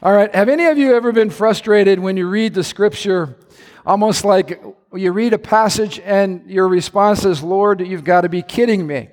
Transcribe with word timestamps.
All 0.00 0.12
right, 0.12 0.32
have 0.32 0.48
any 0.48 0.66
of 0.66 0.78
you 0.78 0.94
ever 0.94 1.10
been 1.10 1.28
frustrated 1.28 1.98
when 1.98 2.16
you 2.16 2.28
read 2.28 2.54
the 2.54 2.62
scripture, 2.62 3.36
almost 3.84 4.24
like 4.24 4.62
you 4.94 5.10
read 5.10 5.32
a 5.32 5.38
passage 5.38 5.98
and 5.98 6.48
your 6.48 6.68
response 6.68 7.24
is, 7.24 7.42
Lord, 7.42 7.80
you've 7.80 8.04
got 8.04 8.20
to 8.20 8.28
be 8.28 8.40
kidding 8.40 8.86
me? 8.86 9.08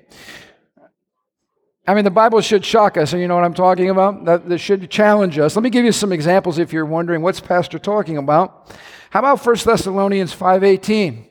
I 1.88 1.94
mean, 1.94 2.04
the 2.04 2.12
Bible 2.12 2.40
should 2.40 2.64
shock 2.64 2.96
us, 2.96 3.12
and 3.12 3.20
you 3.20 3.26
know 3.26 3.34
what 3.34 3.42
I'm 3.42 3.52
talking 3.52 3.90
about? 3.90 4.26
That, 4.26 4.48
that 4.48 4.58
should 4.58 4.88
challenge 4.88 5.40
us. 5.40 5.56
Let 5.56 5.64
me 5.64 5.70
give 5.70 5.84
you 5.84 5.90
some 5.90 6.12
examples 6.12 6.60
if 6.60 6.72
you're 6.72 6.86
wondering 6.86 7.20
what's 7.20 7.40
Pastor 7.40 7.80
talking 7.80 8.16
about. 8.16 8.72
How 9.10 9.18
about 9.18 9.44
1 9.44 9.56
Thessalonians 9.64 10.36
5.18? 10.36 11.26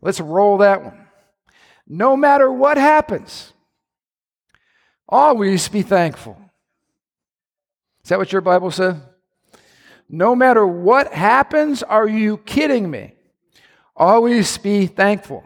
Let's 0.00 0.18
roll 0.18 0.58
that 0.58 0.82
one. 0.82 1.06
No 1.86 2.16
matter 2.16 2.50
what 2.50 2.78
happens, 2.78 3.52
always 5.08 5.68
be 5.68 5.82
thankful. 5.82 6.36
Is 8.02 8.08
that 8.08 8.18
what 8.18 8.32
your 8.32 8.40
Bible 8.40 8.70
said? 8.70 9.00
No 10.08 10.34
matter 10.36 10.66
what 10.66 11.12
happens, 11.12 11.82
are 11.82 12.08
you 12.08 12.38
kidding 12.38 12.90
me? 12.90 13.14
Always 13.96 14.58
be 14.58 14.86
thankful, 14.86 15.44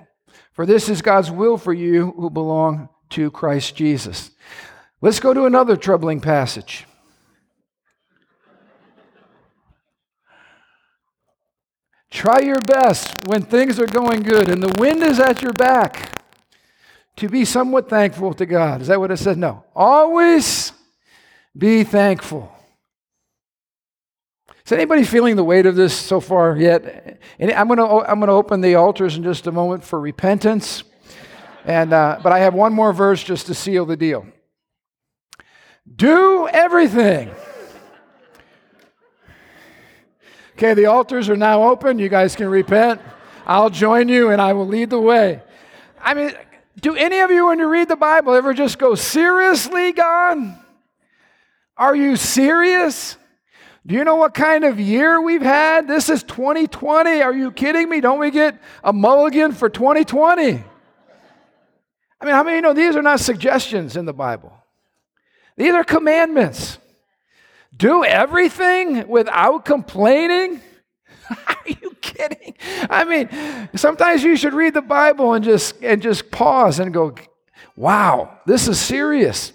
for 0.53 0.67
this 0.67 0.89
is 0.89 1.03
God's 1.03 1.31
will 1.31 1.59
for 1.59 1.73
you 1.73 2.13
who 2.17 2.31
belong 2.31 2.89
to 3.11 3.31
Christ 3.31 3.77
Jesus. 3.77 4.31
Let's 5.01 5.21
go 5.21 5.35
to 5.35 5.45
another 5.45 5.77
troubling 5.77 6.21
passage. 6.21 6.87
Try 12.11 12.41
your 12.41 12.61
best 12.61 13.27
when 13.27 13.43
things 13.43 13.79
are 13.79 13.87
going 13.87 14.23
good 14.23 14.49
and 14.49 14.63
the 14.63 14.81
wind 14.81 15.03
is 15.03 15.21
at 15.21 15.43
your 15.43 15.53
back 15.53 16.23
to 17.17 17.29
be 17.29 17.45
somewhat 17.45 17.91
thankful 17.91 18.33
to 18.35 18.47
God. 18.47 18.81
Is 18.81 18.89
that 18.89 18.99
what 18.99 19.11
it 19.11 19.19
says? 19.19 19.37
No. 19.37 19.65
Always 19.75 20.73
be 21.57 21.85
thankful. 21.85 22.53
Is 24.65 24.73
anybody 24.73 25.05
feeling 25.05 25.37
the 25.37 25.45
weight 25.45 25.65
of 25.65 25.77
this 25.77 25.95
so 25.95 26.19
far 26.19 26.57
yet? 26.57 27.21
And 27.39 27.53
I'm 27.53 27.69
going 27.69 27.79
to 27.79 27.85
I'm 27.85 28.19
going 28.19 28.27
to 28.29 28.35
open 28.35 28.61
the 28.61 28.75
altars 28.75 29.17
in 29.17 29.23
just 29.23 29.47
a 29.47 29.53
moment 29.53 29.85
for 29.85 30.01
repentance, 30.01 30.83
and 31.65 31.93
uh, 31.93 32.19
but 32.23 32.33
I 32.33 32.41
have 32.41 32.53
one 32.53 32.73
more 32.73 32.93
verse 32.93 33.23
just 33.23 33.47
to 33.47 33.55
seal 33.55 33.87
the 33.87 33.97
deal. 33.97 34.27
Do 35.95 36.49
everything. 36.49 37.31
Okay, 40.55 40.75
the 40.75 40.87
altars 40.87 41.29
are 41.29 41.37
now 41.37 41.65
open. 41.65 41.99
You 41.99 42.09
guys 42.09 42.35
can 42.35 42.49
repent. 42.49 43.01
I'll 43.47 43.71
join 43.71 44.09
you, 44.09 44.31
and 44.31 44.43
I 44.43 44.55
will 44.55 44.67
lead 44.67 44.91
the 44.91 45.01
way. 45.01 45.43
I 46.01 46.15
mean, 46.15 46.33
do 46.81 46.97
any 46.97 47.21
of 47.21 47.31
you, 47.31 47.47
when 47.47 47.61
you 47.61 47.69
read 47.69 47.89
the 47.89 47.97
Bible, 47.97 48.35
ever 48.35 48.53
just 48.53 48.79
go 48.79 48.97
seriously, 48.97 49.93
God? 49.93 50.59
Are 51.77 51.95
you 51.95 52.17
serious? 52.17 53.17
Do 53.87 53.95
you 53.95 54.03
know 54.03 54.17
what 54.17 54.35
kind 54.35 54.65
of 54.65 54.81
year 54.81 55.21
we've 55.21 55.43
had? 55.43 55.87
This 55.87 56.09
is 56.09 56.23
2020. 56.25 57.23
Are 57.23 57.35
you 57.35 57.53
kidding 57.53 57.89
me? 57.89 58.01
Don't 58.01 58.19
we 58.19 58.31
get 58.31 58.61
a 58.83 58.93
mulligan 58.93 59.53
for 59.53 59.69
2020? 59.69 60.65
I 62.19 62.25
mean, 62.25 62.35
how 62.35 62.43
many 62.43 62.57
you 62.57 62.63
know 62.63 62.73
these 62.73 62.97
are 62.97 63.03
not 63.03 63.21
suggestions 63.21 63.97
in 63.97 64.07
the 64.07 64.13
Bible? 64.13 64.53
These 65.57 65.75
are 65.75 65.85
commandments. 65.85 66.79
Do 67.77 68.05
everything 68.05 69.07
without 69.07 69.65
complaining? 69.65 70.61
Are 71.31 71.57
you 71.67 71.95
kidding? 72.01 72.55
I 72.89 73.05
mean, 73.05 73.69
sometimes 73.75 74.23
you 74.23 74.37
should 74.37 74.55
read 74.55 74.75
the 74.75 74.83
Bible 74.83 75.35
and 75.35 75.45
just 75.45 75.83
and 75.83 76.01
just 76.01 76.31
pause 76.31 76.79
and 76.79 76.93
go, 76.95 77.15
"Wow, 77.75 78.39
this 78.47 78.67
is 78.67 78.81
serious." 78.81 79.53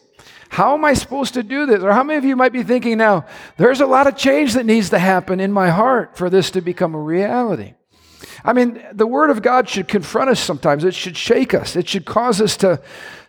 How 0.52 0.74
am 0.74 0.84
I 0.84 0.96
supposed 0.96 1.36
to 1.36 1.44
do 1.44 1.66
this? 1.66 1.82
Or 1.82 1.94
how 1.94 2.04
many 2.04 2.18
of 2.18 2.26
you 2.26 2.36
might 2.36 2.52
be 2.52 2.62
thinking 2.62 2.98
now, 2.98 3.26
there's 3.56 3.80
a 3.80 3.86
lot 3.86 4.06
of 4.06 4.18
change 4.18 4.54
that 4.56 4.66
needs 4.66 4.90
to 4.90 5.00
happen 5.00 5.40
in 5.40 5.50
my 5.50 5.70
heart 5.70 6.18
for 6.18 6.30
this 6.30 6.52
to 6.52 6.62
become 6.62 6.94
a 6.94 7.00
reality? 7.00 7.74
I 8.44 8.52
mean, 8.52 8.84
the 8.92 9.08
Word 9.08 9.30
of 9.30 9.42
God 9.42 9.70
should 9.70 9.88
confront 9.88 10.30
us 10.30 10.42
sometimes. 10.42 10.84
It 10.84 10.94
should 10.94 11.16
shake 11.16 11.54
us. 11.54 11.78
It 11.78 11.88
should 11.88 12.04
cause 12.04 12.42
us 12.42 12.58
to, 12.58 12.82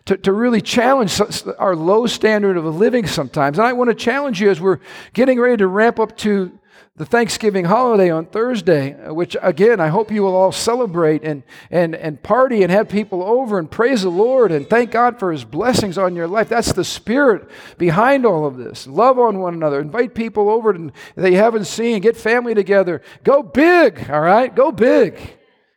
to, 0.03 0.17
to 0.17 0.33
really 0.33 0.59
challenge 0.59 1.21
our 1.57 1.77
low 1.77 2.07
standard 2.07 2.57
of 2.57 2.65
living 2.65 3.07
sometimes. 3.07 3.57
And 3.57 3.65
I 3.65 3.71
want 3.71 3.89
to 3.89 3.95
challenge 3.95 4.41
you 4.41 4.49
as 4.51 4.59
we're 4.59 4.79
getting 5.13 5.39
ready 5.39 5.55
to 5.55 5.67
ramp 5.67 6.01
up 6.01 6.17
to 6.17 6.59
the 6.95 7.05
Thanksgiving 7.07 7.65
holiday 7.65 8.11
on 8.11 8.27
Thursday, 8.27 8.93
uh, 8.93 9.11
which 9.11 9.35
again, 9.41 9.79
I 9.79 9.87
hope 9.87 10.11
you 10.11 10.21
will 10.21 10.35
all 10.35 10.51
celebrate 10.51 11.23
and, 11.23 11.41
and, 11.71 11.95
and 11.95 12.21
party 12.21 12.61
and 12.61 12.71
have 12.71 12.87
people 12.87 13.23
over 13.23 13.57
and 13.57 13.69
praise 13.69 14.03
the 14.03 14.09
Lord 14.09 14.51
and 14.51 14.69
thank 14.69 14.91
God 14.91 15.17
for 15.17 15.31
His 15.31 15.43
blessings 15.43 15.97
on 15.97 16.15
your 16.15 16.27
life. 16.27 16.49
That's 16.49 16.71
the 16.71 16.83
spirit 16.83 17.49
behind 17.79 18.27
all 18.27 18.45
of 18.45 18.57
this. 18.57 18.85
Love 18.85 19.17
on 19.17 19.39
one 19.39 19.55
another. 19.55 19.79
Invite 19.79 20.13
people 20.13 20.49
over 20.51 20.91
that 21.15 21.31
you 21.31 21.37
haven't 21.37 21.65
seen. 21.65 21.99
Get 21.99 22.15
family 22.15 22.53
together. 22.53 23.01
Go 23.23 23.41
big, 23.41 24.11
all 24.11 24.21
right? 24.21 24.53
Go 24.53 24.71
big. 24.71 25.17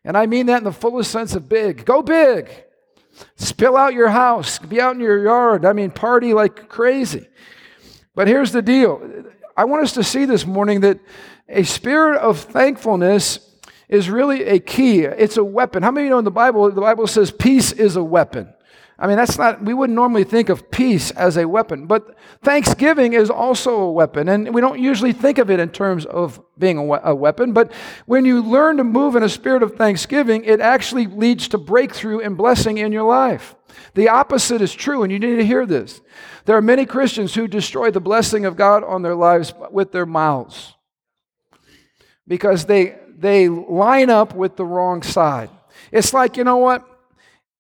And 0.05 0.19
I 0.19 0.27
mean 0.27 0.47
that 0.47 0.59
in 0.59 0.65
the 0.65 0.73
fullest 0.73 1.11
sense 1.11 1.35
of 1.35 1.49
big. 1.49 1.87
Go 1.87 2.03
big. 2.03 2.51
Spill 3.37 3.79
out 3.79 3.95
your 3.95 4.11
house. 4.11 4.59
Be 4.59 4.83
out 4.83 4.95
in 4.95 5.01
your 5.01 5.23
yard. 5.23 5.65
I 5.65 5.73
mean, 5.73 5.91
party 5.93 6.35
like 6.35 6.69
crazy. 6.69 7.27
But 8.15 8.29
here's 8.29 8.53
the 8.53 8.63
deal 8.63 9.01
I 9.57 9.65
want 9.65 9.85
us 9.85 9.93
to 9.95 10.05
see 10.05 10.27
this 10.27 10.45
morning 10.45 10.81
that 10.81 11.01
a 11.49 11.63
spirit 11.63 12.19
of 12.19 12.39
thankfulness 12.39 13.41
is 13.89 14.11
really 14.11 14.45
a 14.45 14.59
key. 14.59 15.05
It's 15.05 15.37
a 15.37 15.45
weapon. 15.45 15.83
How 15.83 15.91
many 15.91 16.07
you 16.07 16.11
know 16.11 16.19
in 16.19 16.25
the 16.25 16.31
Bible, 16.31 16.71
the 16.71 16.81
Bible 16.81 17.07
says 17.07 17.31
peace 17.31 17.73
is 17.73 17.97
a 17.97 18.05
weapon? 18.05 18.53
I 18.99 19.07
mean, 19.07 19.17
that's 19.17 19.37
not, 19.37 19.63
we 19.63 19.75
wouldn't 19.75 19.95
normally 19.95 20.25
think 20.25 20.49
of 20.49 20.71
peace 20.71 21.11
as 21.11 21.37
a 21.37 21.47
weapon, 21.47 21.87
but 21.87 22.17
thanksgiving 22.43 23.13
is 23.13 23.29
also 23.29 23.81
a 23.81 23.93
weapon. 23.93 24.27
And 24.29 24.55
we 24.55 24.63
don't 24.63 24.81
usually 24.81 25.13
think 25.13 25.37
of 25.37 25.51
it 25.51 25.61
in 25.61 25.69
terms 25.69 26.07
of 26.07 26.41
being 26.59 26.79
a, 26.79 27.01
a, 27.05 27.15
weapon, 27.15 27.53
but 27.53 27.71
when 28.07 28.25
you 28.25 28.43
learn 28.43 28.79
to 28.79 28.85
move 28.85 29.15
in 29.15 29.23
a 29.23 29.29
spirit 29.29 29.63
of 29.63 29.77
thanksgiving, 29.77 30.45
it 30.45 30.61
actually 30.61 31.07
leads 31.07 31.49
to 31.49 31.59
breakthrough 31.59 32.21
and 32.21 32.39
blessing 32.39 32.79
in 32.79 32.91
your 32.91 33.03
life. 33.03 33.55
The 33.93 34.09
opposite 34.09 34.63
is 34.63 34.73
true, 34.73 35.03
and 35.03 35.13
you 35.13 35.19
need 35.19 35.37
to 35.37 35.45
hear 35.45 35.67
this. 35.67 36.01
There 36.47 36.57
are 36.57 36.63
many 36.63 36.87
Christians 36.87 37.35
who 37.35 37.47
destroy 37.47 37.91
the 37.91 38.01
blessing 38.01 38.47
of 38.47 38.57
God 38.57 38.83
on 38.83 39.03
their 39.03 39.15
lives 39.15 39.53
with 39.71 39.93
their 39.93 40.07
mouths 40.07 40.75
because 42.27 42.65
they, 42.65 42.97
they 43.15 43.51
line 43.51 44.09
up 44.09 44.35
with 44.35 44.57
the 44.57 44.65
wrong 44.65 45.03
side. 45.03 45.51
It's 45.93 46.15
like, 46.15 46.39
you 46.39 46.45
know 46.45 46.57
what? 46.57 46.96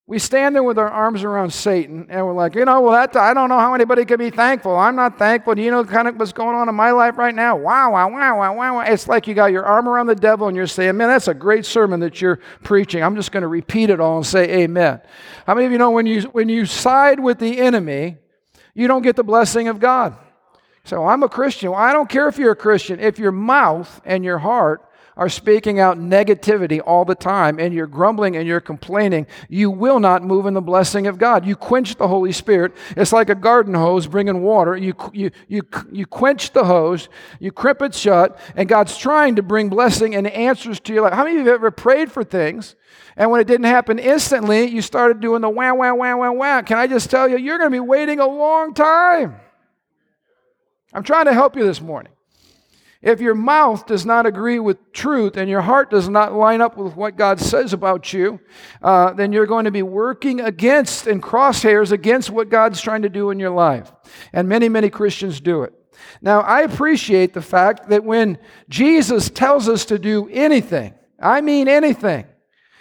We 0.08 0.20
stand 0.20 0.54
there 0.54 0.62
with 0.62 0.78
our 0.78 0.88
arms 0.88 1.24
around 1.24 1.52
Satan 1.52 2.06
and 2.08 2.24
we're 2.24 2.32
like, 2.32 2.54
you 2.54 2.64
know, 2.64 2.80
well, 2.80 2.92
that, 2.92 3.16
I 3.16 3.34
don't 3.34 3.48
know 3.48 3.58
how 3.58 3.74
anybody 3.74 4.04
could 4.04 4.20
be 4.20 4.30
thankful. 4.30 4.76
I'm 4.76 4.94
not 4.94 5.18
thankful. 5.18 5.56
Do 5.56 5.62
you 5.62 5.72
know 5.72 5.84
kind 5.84 6.06
of 6.06 6.14
what's 6.14 6.32
going 6.32 6.54
on 6.54 6.68
in 6.68 6.76
my 6.76 6.92
life 6.92 7.18
right 7.18 7.34
now? 7.34 7.56
Wow, 7.56 7.90
wow, 7.90 8.08
wow, 8.08 8.38
wow, 8.38 8.54
wow. 8.54 8.80
It's 8.82 9.08
like 9.08 9.26
you 9.26 9.34
got 9.34 9.46
your 9.46 9.64
arm 9.64 9.88
around 9.88 10.06
the 10.06 10.14
devil 10.14 10.46
and 10.46 10.56
you're 10.56 10.68
saying, 10.68 10.96
man, 10.96 11.08
that's 11.08 11.26
a 11.26 11.34
great 11.34 11.66
sermon 11.66 11.98
that 12.00 12.20
you're 12.20 12.38
preaching. 12.62 13.02
I'm 13.02 13.16
just 13.16 13.32
going 13.32 13.40
to 13.40 13.48
repeat 13.48 13.90
it 13.90 13.98
all 13.98 14.18
and 14.18 14.24
say 14.24 14.62
amen. 14.62 15.00
How 15.44 15.54
many 15.54 15.66
of 15.66 15.72
you 15.72 15.78
know 15.78 15.90
when 15.90 16.06
you, 16.06 16.22
when 16.22 16.48
you 16.48 16.66
side 16.66 17.18
with 17.18 17.40
the 17.40 17.58
enemy, 17.58 18.18
you 18.74 18.86
don't 18.86 19.02
get 19.02 19.16
the 19.16 19.24
blessing 19.24 19.66
of 19.66 19.80
God? 19.80 20.16
So 20.84 21.04
I'm 21.04 21.24
a 21.24 21.28
Christian. 21.28 21.72
Well, 21.72 21.80
I 21.80 21.92
don't 21.92 22.08
care 22.08 22.28
if 22.28 22.38
you're 22.38 22.52
a 22.52 22.56
Christian. 22.56 23.00
If 23.00 23.18
your 23.18 23.32
mouth 23.32 24.00
and 24.04 24.24
your 24.24 24.38
heart 24.38 24.85
are 25.16 25.30
speaking 25.30 25.80
out 25.80 25.98
negativity 25.98 26.80
all 26.84 27.04
the 27.06 27.14
time 27.14 27.58
and 27.58 27.72
you're 27.72 27.86
grumbling 27.86 28.36
and 28.36 28.46
you're 28.46 28.60
complaining, 28.60 29.26
you 29.48 29.70
will 29.70 29.98
not 29.98 30.22
move 30.22 30.44
in 30.44 30.52
the 30.52 30.60
blessing 30.60 31.06
of 31.06 31.16
God. 31.16 31.46
You 31.46 31.56
quench 31.56 31.96
the 31.96 32.08
Holy 32.08 32.32
Spirit. 32.32 32.74
It's 32.96 33.12
like 33.12 33.30
a 33.30 33.34
garden 33.34 33.72
hose 33.72 34.06
bringing 34.06 34.42
water. 34.42 34.76
You, 34.76 34.94
you, 35.14 35.30
you, 35.48 35.62
you 35.90 36.06
quench 36.06 36.52
the 36.52 36.64
hose, 36.64 37.08
you 37.40 37.50
crimp 37.50 37.80
it 37.80 37.94
shut, 37.94 38.38
and 38.56 38.68
God's 38.68 38.96
trying 38.98 39.36
to 39.36 39.42
bring 39.42 39.70
blessing 39.70 40.14
and 40.14 40.26
answers 40.26 40.80
to 40.80 40.92
your 40.92 41.04
life. 41.04 41.14
How 41.14 41.24
many 41.24 41.36
of 41.36 41.46
you 41.46 41.50
have 41.50 41.60
ever 41.60 41.70
prayed 41.70 42.12
for 42.12 42.22
things? 42.22 42.76
And 43.16 43.30
when 43.30 43.40
it 43.40 43.46
didn't 43.46 43.64
happen 43.64 43.98
instantly, 43.98 44.66
you 44.66 44.82
started 44.82 45.20
doing 45.20 45.40
the 45.40 45.48
wah, 45.48 45.72
wah, 45.72 45.94
wah, 45.94 46.16
wah, 46.16 46.32
wah. 46.32 46.62
Can 46.62 46.76
I 46.76 46.86
just 46.86 47.10
tell 47.10 47.26
you, 47.26 47.38
you're 47.38 47.56
going 47.56 47.70
to 47.70 47.74
be 47.74 47.80
waiting 47.80 48.20
a 48.20 48.26
long 48.26 48.74
time. 48.74 49.40
I'm 50.92 51.02
trying 51.02 51.24
to 51.24 51.32
help 51.32 51.56
you 51.56 51.64
this 51.64 51.80
morning. 51.80 52.12
If 53.06 53.20
your 53.20 53.36
mouth 53.36 53.86
does 53.86 54.04
not 54.04 54.26
agree 54.26 54.58
with 54.58 54.92
truth 54.92 55.36
and 55.36 55.48
your 55.48 55.60
heart 55.60 55.90
does 55.90 56.08
not 56.08 56.34
line 56.34 56.60
up 56.60 56.76
with 56.76 56.96
what 56.96 57.16
God 57.16 57.38
says 57.38 57.72
about 57.72 58.12
you, 58.12 58.40
uh, 58.82 59.12
then 59.12 59.32
you're 59.32 59.46
going 59.46 59.66
to 59.66 59.70
be 59.70 59.84
working 59.84 60.40
against 60.40 61.06
and 61.06 61.22
crosshairs 61.22 61.92
against 61.92 62.30
what 62.30 62.48
God's 62.48 62.80
trying 62.80 63.02
to 63.02 63.08
do 63.08 63.30
in 63.30 63.38
your 63.38 63.50
life. 63.50 63.92
And 64.32 64.48
many, 64.48 64.68
many 64.68 64.90
Christians 64.90 65.40
do 65.40 65.62
it. 65.62 65.72
Now, 66.20 66.40
I 66.40 66.62
appreciate 66.62 67.32
the 67.32 67.42
fact 67.42 67.90
that 67.90 68.02
when 68.02 68.38
Jesus 68.68 69.30
tells 69.30 69.68
us 69.68 69.84
to 69.84 70.00
do 70.00 70.28
anything, 70.32 70.92
I 71.20 71.42
mean 71.42 71.68
anything, 71.68 72.26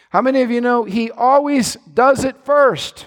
how 0.09 0.23
many 0.23 0.41
of 0.41 0.49
you 0.49 0.59
know 0.59 0.85
he 0.85 1.11
always 1.11 1.75
does 1.93 2.23
it 2.23 2.43
first? 2.43 3.05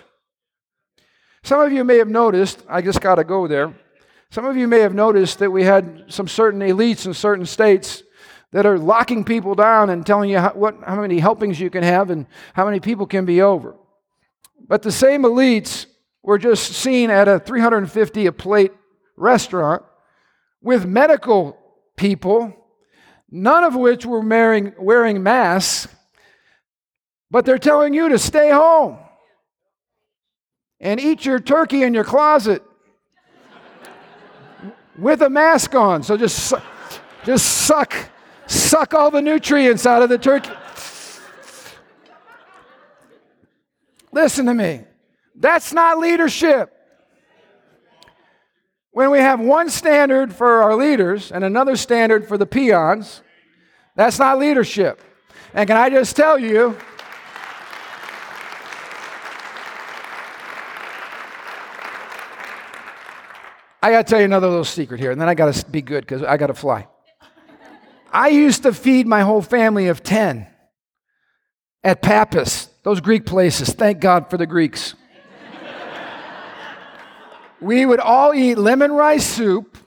Some 1.43 1.61
of 1.62 1.73
you 1.73 1.82
may 1.82 1.97
have 1.97 2.09
noticed, 2.09 2.62
I 2.69 2.81
just 2.81 3.00
got 3.00 3.17
to 3.17 3.25
go 3.25 3.49
there. 3.49 3.75
Some 4.30 4.44
of 4.44 4.56
you 4.56 4.69
may 4.69 4.80
have 4.80 4.94
noticed 4.94 5.38
that 5.38 5.50
we 5.50 5.64
had 5.64 6.04
some 6.08 6.28
certain 6.28 6.60
elites 6.60 7.06
in 7.06 7.14
certain 7.14 7.46
states 7.46 8.02
that 8.52 8.66
are 8.66 8.78
locking 8.78 9.25
people 9.25 9.54
down 9.54 9.88
and 9.88 10.04
telling 10.04 10.28
you 10.28 10.38
how, 10.38 10.52
what, 10.52 10.76
how 10.86 11.00
many 11.00 11.19
helpings 11.19 11.58
you 11.58 11.70
can 11.70 11.82
have 11.82 12.10
and 12.10 12.26
how 12.52 12.66
many 12.66 12.78
people 12.78 13.06
can 13.06 13.25
be 13.25 13.40
over. 13.40 13.76
But 14.66 14.82
the 14.82 14.92
same 14.92 15.22
elites 15.22 15.86
were 16.22 16.38
just 16.38 16.72
seen 16.72 17.10
at 17.10 17.26
a 17.26 17.38
350 17.38 18.26
a 18.26 18.32
plate 18.32 18.72
restaurant 19.16 19.82
with 20.60 20.84
medical 20.84 21.58
people, 21.96 22.54
none 23.31 23.64
of 23.64 23.74
which 23.74 24.04
were 24.04 24.20
wearing, 24.20 24.74
wearing 24.78 25.22
masks, 25.22 25.88
but 27.31 27.46
they're 27.46 27.58
telling 27.58 27.94
you 27.94 28.10
to 28.10 28.19
stay 28.19 28.50
home 28.50 28.98
and 30.81 31.00
eat 31.00 31.24
your 31.24 31.38
turkey 31.38 31.82
in 31.82 31.94
your 31.94 32.04
closet 32.04 32.62
with 34.98 35.22
a 35.22 35.30
mask 35.30 35.74
on. 35.74 36.02
So 36.02 36.16
just, 36.16 36.52
just 37.24 37.46
suck, 37.46 37.94
suck 38.46 38.94
all 38.94 39.10
the 39.10 39.22
nutrients 39.22 39.86
out 39.86 40.02
of 40.02 40.08
the 40.08 40.18
turkey. 40.18 40.50
Listen 44.12 44.46
to 44.46 44.54
me. 44.54 44.82
That's 45.34 45.72
not 45.72 45.98
leadership. 45.98 46.74
When 48.90 49.10
we 49.10 49.18
have 49.18 49.38
one 49.38 49.70
standard 49.70 50.32
for 50.34 50.62
our 50.62 50.74
leaders 50.74 51.30
and 51.30 51.44
another 51.44 51.76
standard 51.76 52.26
for 52.26 52.36
the 52.36 52.46
peons, 52.46 53.22
that's 53.94 54.18
not 54.18 54.38
leadership. 54.38 55.00
And 55.54 55.68
can 55.68 55.76
I 55.76 55.88
just 55.88 56.16
tell 56.16 56.38
you, 56.38 56.76
I 63.88 63.90
got 63.90 64.06
to 64.06 64.11
tell 64.11 64.19
you 64.19 64.26
another 64.26 64.49
little 64.49 64.67
secret 64.67 65.00
here, 65.00 65.12
and 65.12 65.19
then 65.19 65.31
I 65.31 65.35
got 65.35 65.55
to 65.55 65.70
be 65.70 65.81
good 65.81 66.02
because 66.02 66.23
I 66.23 66.37
got 66.37 66.49
to 66.49 66.55
fly. 66.55 66.87
I 68.12 68.29
used 68.29 68.64
to 68.64 68.75
feed 68.75 69.06
my 69.06 69.23
whole 69.23 69.40
family 69.40 69.88
of 69.88 70.02
10 70.02 70.46
at 71.82 72.02
Pappas, 72.02 72.69
those 72.82 73.00
Greek 73.00 73.25
places. 73.25 73.70
Thank 73.70 74.00
God 74.00 74.29
for 74.29 74.37
the 74.37 74.44
Greeks. 74.44 74.93
we 77.62 77.87
would 77.87 77.99
all 77.99 78.35
eat 78.35 78.58
lemon 78.58 78.93
rice 78.93 79.26
soup, 79.26 79.79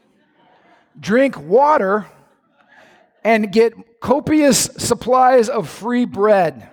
drink 0.99 1.39
water, 1.39 2.07
and 3.23 3.51
get 3.51 3.99
copious 3.99 4.63
supplies 4.79 5.47
of 5.47 5.69
free 5.69 6.05
bread. 6.05 6.67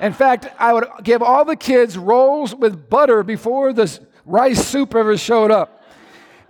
In 0.00 0.12
fact, 0.12 0.46
I 0.60 0.74
would 0.74 0.86
give 1.02 1.24
all 1.24 1.44
the 1.44 1.56
kids 1.56 1.98
rolls 1.98 2.54
with 2.54 2.88
butter 2.88 3.24
before 3.24 3.72
the 3.72 3.98
rice 4.24 4.64
soup 4.64 4.94
ever 4.94 5.16
showed 5.16 5.50
up 5.50 5.78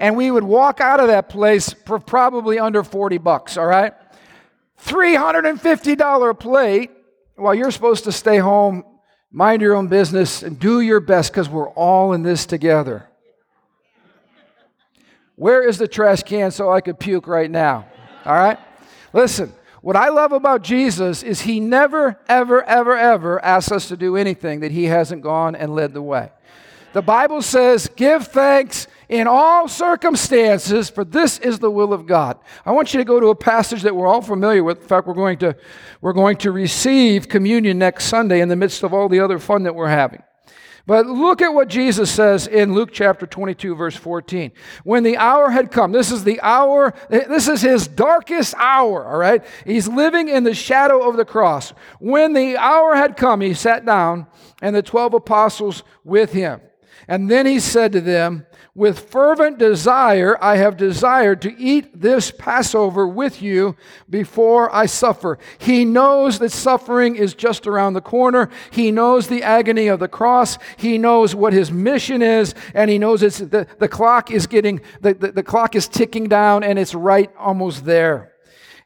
and 0.00 0.16
we 0.16 0.30
would 0.30 0.42
walk 0.42 0.80
out 0.80 0.98
of 0.98 1.08
that 1.08 1.28
place 1.28 1.74
for 1.84 1.98
probably 1.98 2.58
under 2.58 2.82
40 2.82 3.18
bucks, 3.18 3.58
all 3.58 3.66
right? 3.66 3.92
$350 4.82 6.40
plate 6.40 6.90
while 7.36 7.54
you're 7.54 7.70
supposed 7.70 8.04
to 8.04 8.12
stay 8.12 8.38
home, 8.38 8.82
mind 9.30 9.60
your 9.60 9.74
own 9.74 9.88
business, 9.88 10.42
and 10.42 10.58
do 10.58 10.80
your 10.80 11.00
best 11.00 11.30
because 11.30 11.50
we're 11.50 11.68
all 11.70 12.14
in 12.14 12.22
this 12.22 12.46
together. 12.46 13.06
Where 15.36 15.68
is 15.68 15.76
the 15.76 15.86
trash 15.86 16.22
can 16.22 16.50
so 16.50 16.72
I 16.72 16.80
could 16.80 16.98
puke 16.98 17.26
right 17.26 17.50
now? 17.50 17.86
All 18.24 18.34
right? 18.34 18.58
Listen, 19.12 19.52
what 19.82 19.96
I 19.96 20.08
love 20.08 20.32
about 20.32 20.62
Jesus 20.62 21.22
is 21.22 21.42
he 21.42 21.60
never, 21.60 22.18
ever, 22.26 22.62
ever, 22.64 22.96
ever 22.96 23.44
asks 23.44 23.70
us 23.70 23.88
to 23.88 23.98
do 23.98 24.16
anything 24.16 24.60
that 24.60 24.72
he 24.72 24.84
hasn't 24.84 25.22
gone 25.22 25.54
and 25.54 25.74
led 25.74 25.92
the 25.92 26.02
way. 26.02 26.30
The 26.92 27.02
Bible 27.02 27.40
says, 27.40 27.88
give 27.94 28.26
thanks 28.28 28.86
in 29.10 29.26
all 29.26 29.66
circumstances, 29.66 30.88
for 30.88 31.04
this 31.04 31.40
is 31.40 31.58
the 31.58 31.70
will 31.70 31.92
of 31.92 32.06
God. 32.06 32.38
I 32.64 32.70
want 32.70 32.94
you 32.94 32.98
to 32.98 33.04
go 33.04 33.18
to 33.18 33.26
a 33.26 33.34
passage 33.34 33.82
that 33.82 33.94
we're 33.94 34.06
all 34.06 34.22
familiar 34.22 34.62
with. 34.62 34.80
In 34.80 34.86
fact, 34.86 35.08
we're 35.08 35.14
going 35.14 35.38
to, 35.38 35.56
we're 36.00 36.12
going 36.12 36.36
to 36.38 36.52
receive 36.52 37.28
communion 37.28 37.76
next 37.76 38.04
Sunday 38.04 38.40
in 38.40 38.48
the 38.48 38.54
midst 38.54 38.84
of 38.84 38.94
all 38.94 39.08
the 39.08 39.18
other 39.18 39.40
fun 39.40 39.64
that 39.64 39.74
we're 39.74 39.88
having. 39.88 40.22
But 40.86 41.06
look 41.06 41.42
at 41.42 41.52
what 41.52 41.68
Jesus 41.68 42.10
says 42.10 42.46
in 42.46 42.72
Luke 42.72 42.90
chapter 42.92 43.26
22, 43.26 43.74
verse 43.74 43.96
14. 43.96 44.52
When 44.84 45.02
the 45.02 45.16
hour 45.16 45.50
had 45.50 45.72
come, 45.72 45.90
this 45.90 46.12
is 46.12 46.22
the 46.22 46.40
hour, 46.40 46.94
this 47.10 47.48
is 47.48 47.62
his 47.62 47.88
darkest 47.88 48.54
hour, 48.58 49.04
all 49.04 49.18
right? 49.18 49.44
He's 49.66 49.88
living 49.88 50.28
in 50.28 50.44
the 50.44 50.54
shadow 50.54 51.08
of 51.08 51.16
the 51.16 51.24
cross. 51.24 51.72
When 51.98 52.32
the 52.32 52.56
hour 52.56 52.94
had 52.94 53.16
come, 53.16 53.40
he 53.40 53.54
sat 53.54 53.84
down 53.84 54.28
and 54.62 54.74
the 54.74 54.82
12 54.82 55.14
apostles 55.14 55.82
with 56.04 56.32
him. 56.32 56.60
And 57.10 57.28
then 57.28 57.44
he 57.44 57.58
said 57.58 57.90
to 57.92 58.00
them, 58.00 58.46
with 58.72 59.10
fervent 59.10 59.58
desire, 59.58 60.38
I 60.40 60.58
have 60.58 60.76
desired 60.76 61.42
to 61.42 61.60
eat 61.60 62.00
this 62.00 62.30
Passover 62.30 63.04
with 63.04 63.42
you 63.42 63.74
before 64.08 64.72
I 64.72 64.86
suffer. 64.86 65.36
He 65.58 65.84
knows 65.84 66.38
that 66.38 66.52
suffering 66.52 67.16
is 67.16 67.34
just 67.34 67.66
around 67.66 67.94
the 67.94 68.00
corner. 68.00 68.48
He 68.70 68.92
knows 68.92 69.26
the 69.26 69.42
agony 69.42 69.88
of 69.88 69.98
the 69.98 70.06
cross. 70.06 70.56
He 70.76 70.98
knows 70.98 71.34
what 71.34 71.52
his 71.52 71.72
mission 71.72 72.22
is, 72.22 72.54
and 72.74 72.88
he 72.88 72.96
knows 72.96 73.24
it's, 73.24 73.38
the, 73.38 73.66
the 73.80 73.88
clock 73.88 74.30
is 74.30 74.46
getting, 74.46 74.80
the, 75.00 75.14
the, 75.14 75.32
the 75.32 75.42
clock 75.42 75.74
is 75.74 75.88
ticking 75.88 76.28
down, 76.28 76.62
and 76.62 76.78
it's 76.78 76.94
right 76.94 77.28
almost 77.36 77.84
there. 77.84 78.29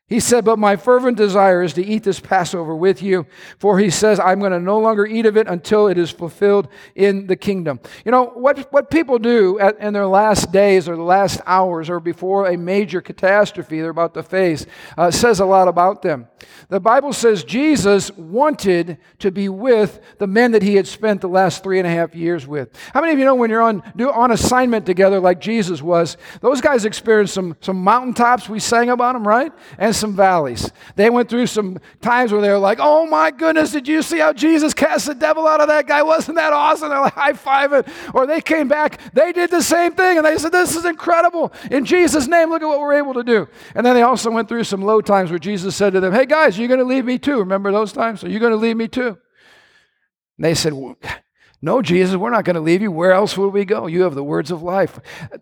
He 0.06 0.20
said, 0.20 0.44
But 0.44 0.58
my 0.58 0.76
fervent 0.76 1.16
desire 1.16 1.62
is 1.62 1.72
to 1.74 1.84
eat 1.84 2.02
this 2.02 2.20
Passover 2.20 2.76
with 2.76 3.02
you, 3.02 3.26
for 3.58 3.78
he 3.78 3.88
says, 3.88 4.20
I'm 4.20 4.38
going 4.38 4.52
to 4.52 4.60
no 4.60 4.78
longer 4.78 5.06
eat 5.06 5.24
of 5.24 5.38
it 5.38 5.48
until 5.48 5.88
it 5.88 5.96
is 5.96 6.10
fulfilled 6.10 6.68
in 6.94 7.26
the 7.26 7.36
kingdom. 7.36 7.80
You 8.04 8.12
know, 8.12 8.26
what, 8.26 8.70
what 8.70 8.90
people 8.90 9.18
do 9.18 9.58
at, 9.58 9.78
in 9.78 9.94
their 9.94 10.06
last 10.06 10.52
days 10.52 10.90
or 10.90 10.96
the 10.96 11.02
last 11.02 11.40
hours 11.46 11.88
or 11.88 12.00
before 12.00 12.48
a 12.48 12.58
major 12.58 13.00
catastrophe 13.00 13.80
they're 13.80 13.88
about 13.88 14.12
to 14.12 14.22
face 14.22 14.66
uh, 14.98 15.10
says 15.10 15.40
a 15.40 15.46
lot 15.46 15.68
about 15.68 16.02
them. 16.02 16.28
The 16.68 16.80
Bible 16.80 17.14
says 17.14 17.42
Jesus 17.42 18.10
wanted 18.12 18.98
to 19.20 19.30
be 19.30 19.48
with 19.48 20.00
the 20.18 20.26
men 20.26 20.52
that 20.52 20.62
he 20.62 20.74
had 20.74 20.86
spent 20.86 21.22
the 21.22 21.28
last 21.28 21.62
three 21.62 21.78
and 21.78 21.86
a 21.86 21.90
half 21.90 22.14
years 22.14 22.46
with. 22.46 22.68
How 22.92 23.00
many 23.00 23.14
of 23.14 23.18
you 23.18 23.24
know 23.24 23.36
when 23.36 23.48
you're 23.48 23.62
on, 23.62 23.82
do, 23.96 24.10
on 24.10 24.32
assignment 24.32 24.84
together 24.84 25.18
like 25.18 25.40
Jesus 25.40 25.80
was, 25.80 26.18
those 26.42 26.60
guys 26.60 26.84
experienced 26.84 27.32
some, 27.32 27.56
some 27.62 27.82
mountaintops, 27.82 28.50
we 28.50 28.60
sang 28.60 28.90
about 28.90 29.14
them, 29.14 29.26
right? 29.26 29.50
And 29.78 29.93
some 29.94 30.14
valleys. 30.14 30.70
They 30.96 31.10
went 31.10 31.28
through 31.28 31.46
some 31.46 31.78
times 32.00 32.32
where 32.32 32.40
they 32.40 32.50
were 32.50 32.58
like, 32.58 32.78
oh 32.80 33.06
my 33.06 33.30
goodness, 33.30 33.72
did 33.72 33.88
you 33.88 34.02
see 34.02 34.18
how 34.18 34.32
Jesus 34.32 34.74
cast 34.74 35.06
the 35.06 35.14
devil 35.14 35.46
out 35.46 35.60
of 35.60 35.68
that 35.68 35.86
guy? 35.86 36.02
Wasn't 36.02 36.36
that 36.36 36.52
awesome? 36.52 36.90
They're 36.90 37.00
like 37.00 37.14
high 37.14 37.32
fiving. 37.32 37.88
Or 38.14 38.26
they 38.26 38.40
came 38.40 38.68
back, 38.68 39.00
they 39.12 39.32
did 39.32 39.50
the 39.50 39.62
same 39.62 39.92
thing, 39.92 40.18
and 40.18 40.26
they 40.26 40.38
said, 40.38 40.52
this 40.52 40.76
is 40.76 40.84
incredible. 40.84 41.52
In 41.70 41.84
Jesus' 41.84 42.26
name, 42.26 42.50
look 42.50 42.62
at 42.62 42.66
what 42.66 42.80
we're 42.80 42.94
able 42.94 43.14
to 43.14 43.24
do. 43.24 43.48
And 43.74 43.84
then 43.84 43.94
they 43.94 44.02
also 44.02 44.30
went 44.30 44.48
through 44.48 44.64
some 44.64 44.82
low 44.82 45.00
times 45.00 45.30
where 45.30 45.38
Jesus 45.38 45.74
said 45.74 45.92
to 45.94 46.00
them, 46.00 46.12
hey 46.12 46.26
guys, 46.26 46.58
you're 46.58 46.68
going 46.68 46.80
to 46.80 46.84
leave 46.84 47.04
me 47.04 47.18
too. 47.18 47.38
Remember 47.38 47.72
those 47.72 47.92
times? 47.92 48.24
Are 48.24 48.28
you 48.28 48.38
going 48.38 48.52
to 48.52 48.56
leave 48.56 48.76
me 48.76 48.88
too? 48.88 49.18
And 50.36 50.44
they 50.44 50.54
said, 50.54 50.72
no, 51.64 51.80
Jesus, 51.80 52.16
we're 52.16 52.28
not 52.28 52.44
going 52.44 52.56
to 52.56 52.60
leave 52.60 52.82
you. 52.82 52.92
Where 52.92 53.12
else 53.12 53.38
would 53.38 53.48
we 53.48 53.64
go? 53.64 53.86
You 53.86 54.02
have 54.02 54.14
the 54.14 54.22
words 54.22 54.50
of 54.50 54.62
life. 54.62 55.00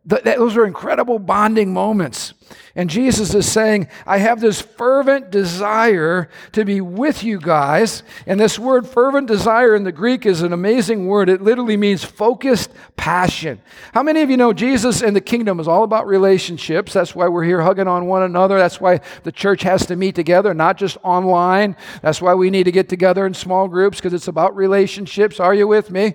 Th- 0.08 0.22
those 0.22 0.56
are 0.56 0.64
incredible 0.64 1.18
bonding 1.18 1.72
moments. 1.72 2.32
And 2.74 2.88
Jesus 2.88 3.34
is 3.34 3.50
saying, 3.50 3.88
I 4.06 4.18
have 4.18 4.40
this 4.40 4.60
fervent 4.60 5.30
desire 5.30 6.30
to 6.52 6.64
be 6.64 6.80
with 6.80 7.22
you 7.22 7.38
guys. 7.38 8.02
And 8.26 8.40
this 8.40 8.58
word 8.58 8.86
fervent 8.86 9.28
desire 9.28 9.74
in 9.74 9.84
the 9.84 9.92
Greek 9.92 10.24
is 10.24 10.42
an 10.42 10.52
amazing 10.52 11.06
word. 11.06 11.28
It 11.28 11.42
literally 11.42 11.76
means 11.76 12.02
focused 12.04 12.70
passion. 12.96 13.60
How 13.92 14.02
many 14.02 14.22
of 14.22 14.30
you 14.30 14.36
know 14.36 14.52
Jesus 14.52 15.02
and 15.02 15.14
the 15.14 15.20
kingdom 15.20 15.60
is 15.60 15.68
all 15.68 15.84
about 15.84 16.06
relationships? 16.06 16.92
That's 16.92 17.14
why 17.14 17.28
we're 17.28 17.44
here 17.44 17.60
hugging 17.60 17.88
on 17.88 18.06
one 18.06 18.22
another. 18.22 18.58
That's 18.58 18.80
why 18.80 19.00
the 19.22 19.32
church 19.32 19.62
has 19.62 19.84
to 19.86 19.96
meet 19.96 20.14
together, 20.14 20.54
not 20.54 20.78
just 20.78 20.96
online. 21.02 21.76
That's 22.00 22.22
why 22.22 22.34
we 22.34 22.48
need 22.48 22.64
to 22.64 22.72
get 22.72 22.88
together 22.88 23.26
in 23.26 23.34
small 23.34 23.68
groups 23.68 23.98
because 23.98 24.14
it's 24.14 24.28
about 24.28 24.56
relationships. 24.56 25.40
Are 25.40 25.54
you 25.54 25.68
with 25.68 25.90
me? 25.90 26.14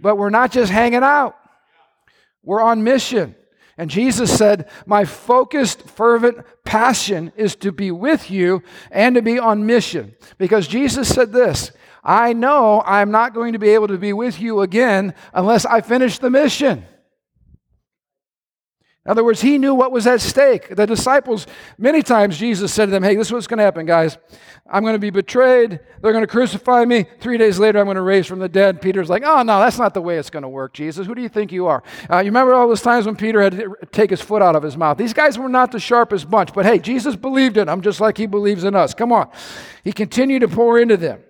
But 0.00 0.16
we're 0.18 0.30
not 0.30 0.50
just 0.50 0.72
hanging 0.72 1.04
out, 1.04 1.36
we're 2.42 2.60
on 2.60 2.82
mission. 2.82 3.36
And 3.78 3.90
Jesus 3.90 4.36
said, 4.36 4.68
My 4.86 5.04
focused, 5.04 5.82
fervent 5.82 6.38
passion 6.64 7.32
is 7.36 7.56
to 7.56 7.72
be 7.72 7.90
with 7.90 8.30
you 8.30 8.62
and 8.90 9.14
to 9.14 9.22
be 9.22 9.38
on 9.38 9.66
mission. 9.66 10.14
Because 10.38 10.68
Jesus 10.68 11.12
said 11.12 11.32
this 11.32 11.72
I 12.04 12.32
know 12.32 12.82
I'm 12.84 13.10
not 13.10 13.34
going 13.34 13.52
to 13.52 13.58
be 13.58 13.70
able 13.70 13.88
to 13.88 13.98
be 13.98 14.12
with 14.12 14.40
you 14.40 14.60
again 14.60 15.14
unless 15.32 15.64
I 15.64 15.80
finish 15.80 16.18
the 16.18 16.30
mission. 16.30 16.84
In 19.04 19.10
other 19.10 19.24
words, 19.24 19.40
he 19.40 19.58
knew 19.58 19.74
what 19.74 19.90
was 19.90 20.06
at 20.06 20.20
stake. 20.20 20.76
The 20.76 20.86
disciples, 20.86 21.48
many 21.76 22.02
times 22.02 22.38
Jesus 22.38 22.72
said 22.72 22.86
to 22.86 22.92
them, 22.92 23.02
Hey, 23.02 23.16
this 23.16 23.26
is 23.26 23.32
what's 23.32 23.48
going 23.48 23.58
to 23.58 23.64
happen, 23.64 23.84
guys. 23.84 24.16
I'm 24.70 24.84
going 24.84 24.94
to 24.94 25.00
be 25.00 25.10
betrayed. 25.10 25.80
They're 26.00 26.12
going 26.12 26.22
to 26.22 26.30
crucify 26.30 26.84
me. 26.84 27.06
Three 27.18 27.36
days 27.36 27.58
later, 27.58 27.80
I'm 27.80 27.86
going 27.86 27.96
to 27.96 28.02
raise 28.02 28.28
from 28.28 28.38
the 28.38 28.48
dead. 28.48 28.80
Peter's 28.80 29.10
like, 29.10 29.24
Oh, 29.24 29.42
no, 29.42 29.58
that's 29.58 29.76
not 29.76 29.92
the 29.92 30.00
way 30.00 30.18
it's 30.18 30.30
going 30.30 30.44
to 30.44 30.48
work, 30.48 30.72
Jesus. 30.72 31.04
Who 31.04 31.16
do 31.16 31.22
you 31.22 31.28
think 31.28 31.50
you 31.50 31.66
are? 31.66 31.82
Uh, 32.08 32.18
you 32.18 32.26
remember 32.26 32.54
all 32.54 32.68
those 32.68 32.80
times 32.80 33.04
when 33.04 33.16
Peter 33.16 33.42
had 33.42 33.52
to 33.52 33.74
take 33.90 34.10
his 34.10 34.20
foot 34.20 34.40
out 34.40 34.54
of 34.54 34.62
his 34.62 34.76
mouth? 34.76 34.98
These 34.98 35.14
guys 35.14 35.36
were 35.36 35.48
not 35.48 35.72
the 35.72 35.80
sharpest 35.80 36.30
bunch, 36.30 36.52
but 36.54 36.64
hey, 36.64 36.78
Jesus 36.78 37.16
believed 37.16 37.56
in 37.56 37.66
them 37.66 37.80
just 37.80 38.00
like 38.00 38.16
he 38.16 38.26
believes 38.26 38.62
in 38.62 38.76
us. 38.76 38.94
Come 38.94 39.10
on. 39.10 39.28
He 39.82 39.92
continued 39.92 40.40
to 40.40 40.48
pour 40.48 40.78
into 40.78 40.96
them. 40.96 41.24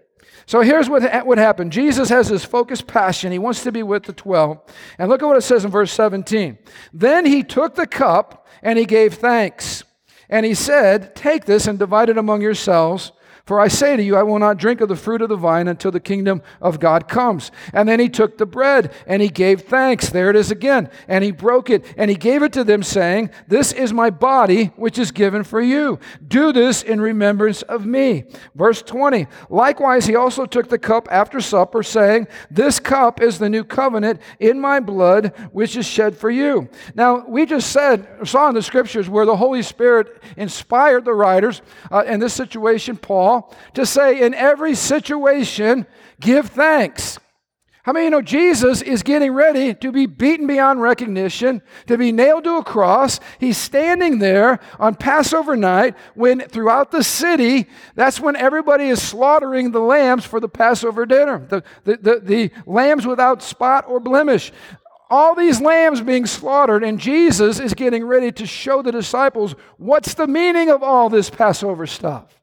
So 0.47 0.61
here's 0.61 0.89
what 0.89 1.27
would 1.27 1.39
happen 1.39 1.71
Jesus 1.71 2.09
has 2.09 2.29
his 2.29 2.45
focused 2.45 2.87
passion. 2.87 3.33
He 3.33 3.39
wants 3.39 3.63
to 3.63 3.73
be 3.73 3.83
with 3.83 4.05
the 4.05 4.13
12. 4.13 4.61
And 4.99 5.09
look 5.09 5.23
at 5.23 5.27
what 5.27 5.37
it 5.37 5.43
says 5.43 5.65
in 5.65 5.71
verse 5.71 5.93
17. 5.93 6.59
Then 6.93 7.27
he 7.27 7.43
took 7.43 7.75
the 7.75 7.87
cup 7.87 8.47
and 8.63 8.79
he 8.79 8.85
gave 8.85 9.15
thanks. 9.15 9.85
And 10.29 10.47
he 10.47 10.55
said, 10.55 11.15
Take 11.15 11.45
this 11.45 11.67
and 11.67 11.79
divide 11.79 12.09
it 12.09 12.19
among 12.19 12.43
yourselves. 12.43 13.13
For 13.45 13.59
I 13.59 13.67
say 13.67 13.97
to 13.97 14.03
you, 14.03 14.17
I 14.17 14.23
will 14.23 14.39
not 14.39 14.57
drink 14.57 14.81
of 14.81 14.89
the 14.89 14.95
fruit 14.95 15.21
of 15.21 15.29
the 15.29 15.37
vine 15.37 15.67
until 15.67 15.91
the 15.91 15.99
kingdom 15.99 16.43
of 16.61 16.79
God 16.79 17.09
comes. 17.09 17.51
And 17.73 17.89
then 17.89 17.99
he 17.99 18.09
took 18.09 18.39
the 18.39 18.47
bread 18.47 18.93
and 19.05 19.21
he 19.21 19.29
gave 19.29 19.63
thanks. 19.63 20.11
There 20.11 20.31
it 20.31 20.37
is 20.37 20.53
again. 20.53 20.89
And 21.09 21.25
he 21.25 21.33
broke 21.33 21.69
it 21.69 21.85
and 21.97 22.09
he 22.09 22.17
gave 22.17 22.45
it 22.45 22.53
to 22.53 22.63
them, 22.63 22.85
saying, 22.85 23.31
This 23.49 23.73
is 23.73 23.93
my 23.93 24.11
body, 24.11 24.67
which 24.77 24.97
is 24.97 25.11
given 25.11 25.43
for 25.43 25.61
you. 25.61 25.99
Do 26.27 26.53
this 26.53 26.85
in 26.85 27.01
remembrance 27.01 27.63
of 27.63 27.85
me. 27.85 28.25
Verse 28.55 28.81
20. 28.81 29.27
Likewise, 29.51 30.07
he 30.07 30.15
also 30.15 30.47
took 30.47 30.69
the 30.69 30.79
cup 30.79 31.09
after 31.11 31.41
supper, 31.41 31.83
saying, 31.83 32.29
This 32.49 32.79
cup 32.79 33.21
is 33.21 33.41
the 33.41 33.51
new 33.51 33.65
covenant 33.65 34.21
in 34.39 34.61
my 34.61 34.79
blood, 34.79 35.35
which 35.51 35.77
is 35.77 35.85
shed 35.85 36.17
for 36.17 36.31
you. 36.31 36.69
Now, 36.95 37.27
we 37.27 37.45
just 37.47 37.73
said, 37.73 38.07
saw 38.25 38.49
in 38.49 38.55
the 38.55 38.63
scriptures 38.63 39.09
where 39.09 39.27
the 39.27 39.37
Holy 39.37 39.63
Spirit 39.63 40.23
inspired 40.37 41.05
the 41.05 41.15
writers, 41.15 41.61
uh, 41.91 42.05
in 42.07 42.21
this 42.21 42.35
situation, 42.35 42.97
Paul 42.97 43.32
To 43.75 43.87
say, 43.87 44.21
in 44.23 44.35
every 44.35 44.75
situation, 44.75 45.87
give 46.21 46.51
thanks. 46.51 47.19
How 47.85 47.93
many 47.93 48.05
you 48.05 48.11
know 48.11 48.23
Jesus 48.23 48.81
is 48.81 49.03
getting 49.03 49.33
ready 49.33 49.75
to 49.75 49.91
be 49.91 50.07
beaten 50.07 50.47
beyond 50.47 50.81
recognition, 50.81 51.62
to 51.89 51.99
be 51.99 52.12
nailed 52.12 52.45
to 52.45 52.59
a 52.59 52.65
cross? 52.65 53.19
He's 53.41 53.57
standing 53.57 54.21
there 54.21 54.61
on 54.79 54.95
Passover 54.95 55.57
night 55.57 55.97
when 56.15 56.43
throughout 56.43 56.93
the 56.93 57.03
city, 57.03 57.67
that's 57.97 58.21
when 58.21 58.37
everybody 58.37 58.85
is 58.85 59.03
slaughtering 59.03 59.73
the 59.73 59.81
lambs 59.81 60.25
for 60.25 60.39
the 60.39 60.49
Passover 60.49 61.07
dinner, 61.07 61.45
the, 61.49 61.65
the, 61.83 61.97
the, 61.97 62.21
the 62.21 62.51
lambs 62.67 63.05
without 63.05 63.43
spot 63.43 63.85
or 63.89 63.99
blemish. 63.99 64.53
All 65.11 65.35
these 65.35 65.61
lambs 65.61 66.01
being 66.01 66.25
slaughtered, 66.25 66.85
and 66.85 67.01
Jesus 67.01 67.59
is 67.59 67.75
getting 67.75 68.05
ready 68.07 68.31
to 68.31 68.47
show 68.47 68.83
the 68.83 68.93
disciples 68.93 69.57
what's 69.77 70.15
the 70.15 70.29
meaning 70.29 70.71
of 70.71 70.85
all 70.85 71.09
this 71.09 71.31
Passover 71.31 71.89
stuff. 71.89 72.42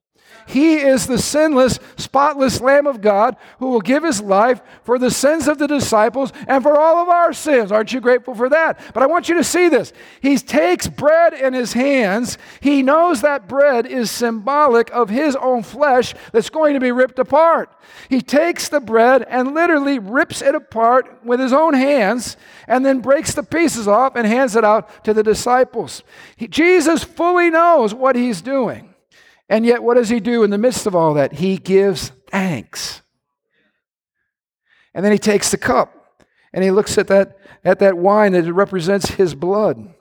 He 0.50 0.78
is 0.78 1.06
the 1.06 1.20
sinless, 1.20 1.78
spotless 1.96 2.60
Lamb 2.60 2.88
of 2.88 3.02
God 3.02 3.36
who 3.60 3.70
will 3.70 3.82
give 3.82 4.02
his 4.04 4.20
life 4.20 4.62
for 4.82 4.98
the 4.98 5.12
sins 5.12 5.48
of 5.48 5.60
the 5.60 5.68
disciples 5.68 6.34
and 6.48 6.64
for 6.64 6.76
all 6.76 6.98
of 6.98 7.08
our 7.08 7.34
sins. 7.34 7.72
Aren't 7.72 7.94
you 7.94 8.02
grateful 8.02 8.34
for 8.34 8.50
that? 8.50 8.80
But 8.96 9.04
I 9.04 9.06
want 9.06 9.30
you 9.30 9.36
to 9.36 9.44
see 9.44 9.70
this. 9.70 9.94
He 10.22 10.40
takes 10.40 10.88
bread 10.88 11.36
in 11.36 11.54
his 11.54 11.74
hands. 11.74 12.40
He 12.62 12.82
knows 12.82 13.22
that 13.22 13.48
bread 13.48 13.86
is 13.86 14.10
symbolic 14.10 14.90
of 14.90 15.12
his 15.12 15.36
own 15.36 15.62
flesh 15.62 16.16
that's 16.32 16.50
going 16.50 16.74
to 16.74 16.80
be 16.80 16.92
ripped 16.92 17.20
apart. 17.20 17.72
He 18.10 18.20
takes 18.20 18.70
the 18.70 18.80
bread 18.80 19.28
and 19.30 19.54
literally 19.54 20.00
rips 20.00 20.42
it 20.42 20.56
apart 20.56 21.24
with 21.24 21.40
his 21.40 21.54
own 21.54 21.76
hands 21.76 22.38
and 22.68 22.84
then 22.84 23.02
breaks 23.02 23.36
the 23.36 23.44
pieces 23.44 23.88
off 23.88 24.16
and 24.16 24.26
hands 24.26 24.56
it 24.56 24.64
out 24.64 25.04
to 25.04 25.14
the 25.14 25.22
disciples. 25.22 26.02
He, 26.36 26.48
Jesus 26.48 27.04
fully 27.04 27.52
knows 27.52 27.94
what 27.94 28.16
he's 28.16 28.42
doing. 28.42 28.89
And 29.50 29.66
yet, 29.66 29.82
what 29.82 29.96
does 29.96 30.10
he 30.10 30.20
do 30.20 30.44
in 30.44 30.52
the 30.52 30.58
midst 30.58 30.86
of 30.86 30.96
all 30.96 31.16
that? 31.16 31.34
He 31.34 31.58
gives 31.58 32.12
thanks. 32.30 33.02
And 34.94 35.04
then 35.04 35.12
he 35.12 35.18
takes 35.18 35.52
the 35.52 35.58
cup 35.58 36.24
and 36.54 36.64
he 36.64 36.72
looks 36.72 36.98
at 36.98 37.08
that, 37.08 37.38
at 37.64 37.80
that 37.80 37.98
wine 37.98 38.34
that 38.34 38.52
represents 38.52 39.12
his 39.12 39.36
blood. 39.36 39.94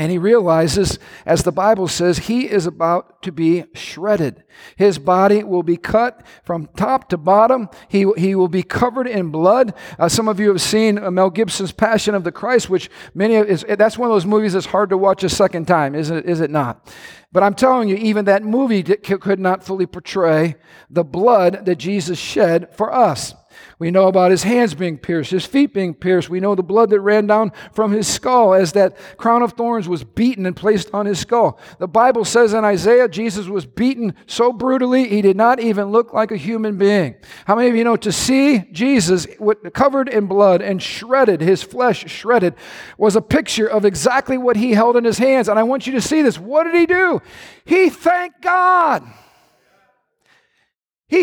And 0.00 0.10
he 0.10 0.16
realizes, 0.16 0.98
as 1.26 1.42
the 1.42 1.52
Bible 1.52 1.86
says, 1.86 2.20
he 2.20 2.48
is 2.48 2.64
about 2.64 3.20
to 3.20 3.30
be 3.30 3.64
shredded. 3.74 4.44
His 4.76 4.98
body 4.98 5.44
will 5.44 5.62
be 5.62 5.76
cut 5.76 6.26
from 6.42 6.70
top 6.74 7.10
to 7.10 7.18
bottom. 7.18 7.68
He, 7.86 8.10
he 8.16 8.34
will 8.34 8.48
be 8.48 8.62
covered 8.62 9.06
in 9.06 9.28
blood. 9.28 9.74
Uh, 9.98 10.08
some 10.08 10.26
of 10.26 10.40
you 10.40 10.48
have 10.48 10.62
seen 10.62 10.96
uh, 10.96 11.10
Mel 11.10 11.28
Gibson's 11.28 11.72
Passion 11.72 12.14
of 12.14 12.24
the 12.24 12.32
Christ, 12.32 12.70
which 12.70 12.88
many 13.12 13.36
of, 13.36 13.46
is, 13.46 13.62
that's 13.76 13.98
one 13.98 14.08
of 14.08 14.14
those 14.14 14.24
movies 14.24 14.54
that's 14.54 14.64
hard 14.64 14.88
to 14.88 14.96
watch 14.96 15.22
a 15.22 15.28
second 15.28 15.66
time, 15.66 15.94
is 15.94 16.08
it, 16.08 16.24
is 16.24 16.40
it 16.40 16.50
not? 16.50 16.90
But 17.30 17.42
I'm 17.42 17.54
telling 17.54 17.90
you, 17.90 17.96
even 17.96 18.24
that 18.24 18.42
movie 18.42 18.82
could 18.82 19.38
not 19.38 19.62
fully 19.62 19.84
portray 19.84 20.56
the 20.88 21.04
blood 21.04 21.66
that 21.66 21.76
Jesus 21.76 22.18
shed 22.18 22.74
for 22.74 22.90
us. 22.90 23.34
We 23.80 23.90
know 23.90 24.08
about 24.08 24.30
his 24.30 24.42
hands 24.42 24.74
being 24.74 24.98
pierced, 24.98 25.30
his 25.30 25.46
feet 25.46 25.72
being 25.72 25.94
pierced. 25.94 26.28
We 26.28 26.38
know 26.38 26.54
the 26.54 26.62
blood 26.62 26.90
that 26.90 27.00
ran 27.00 27.26
down 27.26 27.50
from 27.72 27.92
his 27.92 28.06
skull 28.06 28.52
as 28.52 28.72
that 28.72 28.94
crown 29.16 29.42
of 29.42 29.54
thorns 29.54 29.88
was 29.88 30.04
beaten 30.04 30.44
and 30.44 30.54
placed 30.54 30.92
on 30.92 31.06
his 31.06 31.18
skull. 31.18 31.58
The 31.78 31.88
Bible 31.88 32.26
says 32.26 32.52
in 32.52 32.62
Isaiah, 32.62 33.08
Jesus 33.08 33.46
was 33.46 33.64
beaten 33.64 34.14
so 34.26 34.52
brutally, 34.52 35.08
he 35.08 35.22
did 35.22 35.34
not 35.34 35.60
even 35.60 35.88
look 35.88 36.12
like 36.12 36.30
a 36.30 36.36
human 36.36 36.76
being. 36.76 37.14
How 37.46 37.56
many 37.56 37.70
of 37.70 37.74
you 37.74 37.84
know 37.84 37.96
to 37.96 38.12
see 38.12 38.64
Jesus 38.70 39.26
covered 39.72 40.10
in 40.10 40.26
blood 40.26 40.60
and 40.60 40.82
shredded, 40.82 41.40
his 41.40 41.62
flesh 41.62 42.04
shredded, 42.06 42.56
was 42.98 43.16
a 43.16 43.22
picture 43.22 43.66
of 43.66 43.86
exactly 43.86 44.36
what 44.36 44.58
he 44.58 44.72
held 44.72 44.98
in 44.98 45.04
his 45.04 45.16
hands? 45.16 45.48
And 45.48 45.58
I 45.58 45.62
want 45.62 45.86
you 45.86 45.94
to 45.94 46.02
see 46.02 46.20
this. 46.20 46.38
What 46.38 46.64
did 46.64 46.74
he 46.74 46.84
do? 46.84 47.22
He 47.64 47.88
thanked 47.88 48.42
God. 48.42 49.10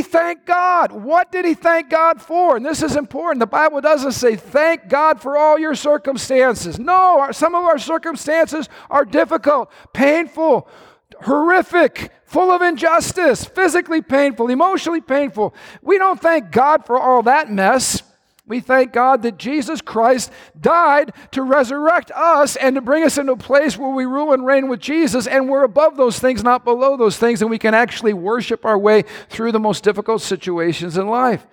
He 0.07 0.11
thanked 0.13 0.45
God. 0.45 0.93
What 0.93 1.33
did 1.33 1.43
he 1.43 1.53
thank 1.53 1.89
God 1.89 2.21
for? 2.21 2.55
And 2.55 2.65
this 2.65 2.81
is 2.81 2.95
important. 2.95 3.41
The 3.41 3.45
Bible 3.45 3.81
doesn't 3.81 4.13
say 4.13 4.37
thank 4.37 4.87
God 4.87 5.21
for 5.21 5.37
all 5.37 5.59
your 5.59 5.75
circumstances. 5.75 6.79
No, 6.79 7.19
our, 7.19 7.33
some 7.33 7.53
of 7.53 7.65
our 7.65 7.77
circumstances 7.77 8.69
are 8.89 9.03
difficult, 9.03 9.69
painful, 9.91 10.69
horrific, 11.23 12.13
full 12.23 12.51
of 12.51 12.61
injustice, 12.61 13.43
physically 13.43 14.01
painful, 14.01 14.49
emotionally 14.49 15.01
painful. 15.01 15.53
We 15.81 15.97
don't 15.97 16.21
thank 16.21 16.51
God 16.51 16.85
for 16.85 16.97
all 16.97 17.23
that 17.23 17.51
mess. 17.51 18.01
We 18.47 18.61
thank 18.61 18.93
God 18.93 19.23
that 19.23 19.37
Jesus 19.37 19.81
Christ 19.81 20.31
died 20.59 21.11
to 21.31 21.43
resurrect 21.43 22.11
us 22.11 22.55
and 22.55 22.75
to 22.75 22.81
bring 22.81 23.03
us 23.03 23.17
into 23.17 23.33
a 23.33 23.37
place 23.37 23.77
where 23.77 23.89
we 23.89 24.05
rule 24.05 24.31
and 24.31 24.45
reign 24.45 24.69
with 24.69 24.79
Jesus, 24.79 25.27
and 25.27 25.49
we're 25.49 25.65
above 25.65 25.97
those 25.97 26.17
things, 26.17 26.43
not 26.43 26.63
below 26.63 26.95
those 26.95 27.17
things, 27.17 27.41
and 27.41 27.51
we 27.51 27.59
can 27.59 27.73
actually 27.73 28.13
worship 28.13 28.63
our 28.65 28.77
way 28.77 29.03
through 29.29 29.51
the 29.51 29.59
most 29.59 29.83
difficult 29.83 30.21
situations 30.21 30.97
in 30.97 31.07
life. 31.07 31.45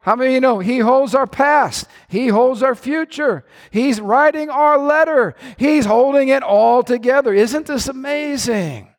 How 0.00 0.16
many 0.16 0.30
of 0.30 0.34
you 0.34 0.40
know 0.40 0.58
He 0.58 0.78
holds 0.78 1.14
our 1.14 1.26
past? 1.26 1.86
He 2.08 2.28
holds 2.28 2.62
our 2.62 2.74
future. 2.74 3.44
He's 3.70 4.00
writing 4.00 4.48
our 4.48 4.78
letter. 4.78 5.36
He's 5.58 5.84
holding 5.84 6.28
it 6.28 6.42
all 6.42 6.82
together. 6.82 7.34
Isn't 7.34 7.66
this 7.66 7.88
amazing? 7.88 8.91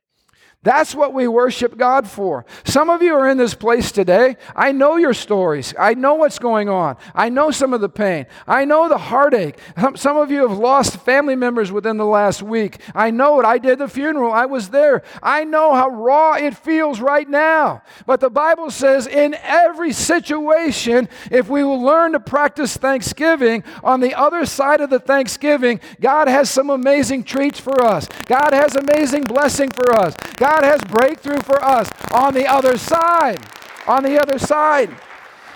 That's 0.63 0.95
what 0.95 1.13
we 1.13 1.27
worship 1.27 1.77
God 1.77 2.07
for. 2.07 2.45
Some 2.63 2.89
of 2.89 3.01
you 3.01 3.13
are 3.15 3.29
in 3.29 3.37
this 3.37 3.53
place 3.53 3.91
today. 3.91 4.37
I 4.55 4.71
know 4.71 4.95
your 4.95 5.13
stories. 5.13 5.73
I 5.77 5.93
know 5.93 6.15
what's 6.15 6.39
going 6.39 6.69
on. 6.69 6.95
I 7.13 7.27
know 7.27 7.51
some 7.51 7.73
of 7.73 7.81
the 7.81 7.89
pain. 7.89 8.27
I 8.47 8.63
know 8.63 8.87
the 8.87 8.97
heartache. 8.97 9.57
Some 9.95 10.15
of 10.15 10.31
you 10.31 10.47
have 10.47 10.57
lost 10.57 11.01
family 11.01 11.35
members 11.35 11.71
within 11.71 11.97
the 11.97 12.05
last 12.05 12.41
week. 12.41 12.79
I 12.95 13.11
know 13.11 13.41
it. 13.41 13.45
I 13.45 13.57
did 13.57 13.79
the 13.79 13.89
funeral. 13.89 14.31
I 14.31 14.45
was 14.45 14.69
there. 14.69 15.03
I 15.21 15.43
know 15.43 15.73
how 15.73 15.89
raw 15.89 16.35
it 16.35 16.55
feels 16.55 17.01
right 17.01 17.27
now. 17.27 17.83
But 18.05 18.21
the 18.21 18.29
Bible 18.29 18.71
says 18.71 19.05
in 19.05 19.35
every 19.43 19.91
situation, 19.91 21.09
if 21.29 21.49
we 21.49 21.63
will 21.63 21.81
learn 21.81 22.13
to 22.13 22.21
practice 22.21 22.77
thanksgiving, 22.77 23.65
on 23.83 23.99
the 23.99 24.15
other 24.15 24.45
side 24.45 24.79
of 24.79 24.89
the 24.89 24.99
thanksgiving, 24.99 25.81
God 25.99 26.29
has 26.29 26.49
some 26.49 26.69
amazing 26.69 27.25
treats 27.25 27.59
for 27.59 27.83
us. 27.83 28.07
God 28.27 28.53
has 28.53 28.77
amazing 28.77 29.23
blessing 29.23 29.69
for 29.69 29.91
us. 29.91 30.13
God 30.37 30.52
God 30.53 30.65
has 30.65 30.81
breakthrough 30.81 31.41
for 31.41 31.63
us 31.63 31.89
on 32.11 32.35
the 32.35 32.45
other 32.45 32.77
side. 32.77 33.43
On 33.87 34.03
the 34.03 34.21
other 34.21 34.37
side. 34.37 34.91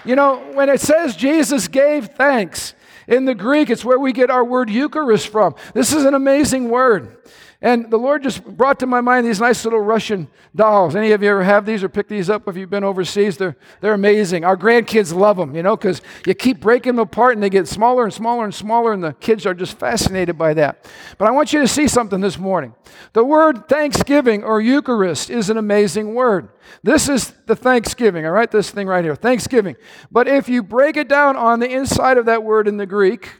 You 0.04 0.16
know, 0.16 0.40
when 0.54 0.70
it 0.70 0.82
says 0.82 1.16
Jesus 1.16 1.68
gave 1.68 2.08
thanks, 2.08 2.74
in 3.08 3.26
the 3.26 3.36
Greek, 3.36 3.70
it's 3.70 3.86
where 3.86 4.00
we 4.00 4.12
get 4.12 4.32
our 4.32 4.44
word 4.44 4.72
Eucharist 4.72 5.28
from. 5.28 5.54
This 5.74 5.94
is 5.94 6.04
an 6.04 6.16
amazing 6.16 6.70
word. 6.70 7.16
And 7.60 7.90
the 7.90 7.98
Lord 7.98 8.22
just 8.22 8.46
brought 8.46 8.80
to 8.80 8.86
my 8.86 9.02
mind 9.02 9.26
these 9.26 9.40
nice 9.40 9.64
little 9.66 9.80
Russian 9.80 10.28
dolls. 10.56 10.96
Any 10.96 11.12
of 11.12 11.24
you 11.24 11.30
ever 11.30 11.44
have 11.44 11.66
these 11.66 11.84
or 11.84 11.90
pick 11.90 12.08
these 12.08 12.30
up 12.30 12.48
if 12.48 12.56
you've 12.56 12.70
been 12.70 12.84
overseas? 12.84 13.38
They're, 13.38 13.58
they're 13.82 13.96
amazing. 13.96 14.46
Our 14.46 14.56
grandkids 14.56 15.12
love 15.12 15.38
them, 15.38 15.56
you 15.56 15.64
know, 15.64 15.76
because 15.76 16.04
you 16.28 16.36
keep 16.36 16.60
breaking 16.60 16.96
them 16.96 17.00
apart 17.00 17.34
and 17.34 17.42
they 17.42 17.50
get 17.50 17.68
smaller 17.68 18.04
and 18.04 18.14
smaller 18.14 18.44
and 18.44 18.54
smaller, 18.54 18.94
and 18.94 19.04
the 19.04 19.14
kids 19.14 19.48
are 19.48 19.56
just 19.56 19.80
fascinated 19.80 20.38
by 20.38 20.54
that. 20.54 20.88
But 21.18 21.28
I 21.28 21.32
want 21.32 21.52
you 21.52 21.60
to 21.60 21.68
see 21.68 21.88
something 21.88 22.22
this 22.22 22.38
morning. 22.38 22.76
The 23.14 23.24
word 23.24 23.68
Thanksgiving 23.68 24.44
or 24.44 24.62
Eucharist 24.62 25.32
is 25.32 25.50
an 25.50 25.58
amazing 25.58 26.14
word. 26.14 26.50
This 26.84 27.10
is 27.10 27.34
the 27.48 27.56
Thanksgiving, 27.56 28.24
all 28.28 28.34
right? 28.34 28.52
This 28.52 28.70
thing 28.70 28.86
right 28.86 29.04
here, 29.04 29.16
Thanksgiving. 29.16 29.78
But 30.12 30.28
if 30.28 30.48
you 30.48 30.62
break 30.62 30.96
it 30.96 31.08
down 31.08 31.36
on 31.36 31.60
the 31.60 31.70
inside 31.70 32.20
of 32.20 32.28
that 32.28 32.44
word 32.44 32.68
in 32.68 32.78
the 32.78 32.86
Greek, 32.86 33.32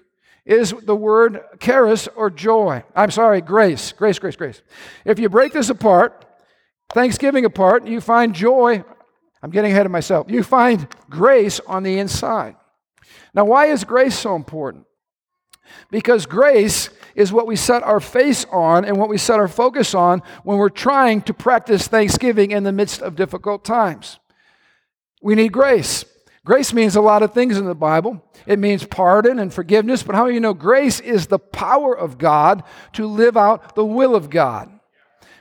is 0.48 0.74
the 0.84 0.96
word 0.96 1.42
charis 1.60 2.08
or 2.16 2.30
joy. 2.30 2.84
I'm 2.96 3.12
sorry, 3.12 3.42
grace. 3.42 3.92
Grace, 3.92 4.18
grace, 4.18 4.38
grace. 4.38 4.62
If 5.04 5.20
you 5.20 5.28
break 5.28 5.52
this 5.52 5.70
apart, 5.70 6.26
Thanksgiving 6.94 7.44
apart, 7.44 7.86
you 7.86 8.00
find 8.00 8.34
joy. 8.34 8.84
I'm 9.44 9.52
getting 9.52 9.72
ahead 9.72 9.86
of 9.86 9.92
myself. 9.92 10.28
You 10.30 10.44
find 10.44 10.88
grace 11.10 11.60
on 11.68 11.84
the 11.84 12.00
inside. 12.00 12.56
Now, 13.34 13.44
why 13.44 13.68
is 13.68 13.84
grace 13.84 14.18
so 14.18 14.36
important? 14.36 14.86
Because 15.92 16.26
grace 16.26 16.90
is 17.14 17.34
what 17.34 17.46
we 17.46 17.58
set 17.58 17.84
our 17.84 18.00
face 18.00 18.46
on 18.50 18.86
and 18.86 18.98
what 18.98 19.10
we 19.10 19.18
set 19.18 19.40
our 19.40 19.50
focus 19.50 19.94
on 19.94 20.24
when 20.44 20.58
we're 20.58 20.70
trying 20.70 21.22
to 21.24 21.34
practice 21.34 21.88
Thanksgiving 21.88 22.52
in 22.52 22.64
the 22.64 22.72
midst 22.72 23.02
of 23.02 23.18
difficult 23.18 23.66
times. 23.66 24.18
We 25.22 25.36
need 25.36 25.52
grace. 25.52 26.06
Grace 26.48 26.72
means 26.72 26.96
a 26.96 27.02
lot 27.02 27.24
of 27.24 27.34
things 27.34 27.58
in 27.58 27.66
the 27.66 27.76
Bible. 27.76 28.24
It 28.46 28.58
means 28.58 28.86
pardon 28.86 29.38
and 29.38 29.54
forgiveness, 29.54 30.02
but 30.02 30.16
how 30.16 30.24
many 30.24 30.36
you 30.36 30.40
know 30.40 30.54
grace 30.54 31.02
is 31.02 31.28
the 31.28 31.40
power 31.40 31.94
of 31.94 32.18
God 32.18 32.64
to 32.94 33.06
live 33.06 33.36
out 33.36 33.76
the 33.76 33.84
will 33.84 34.16
of 34.16 34.30
God? 34.30 34.72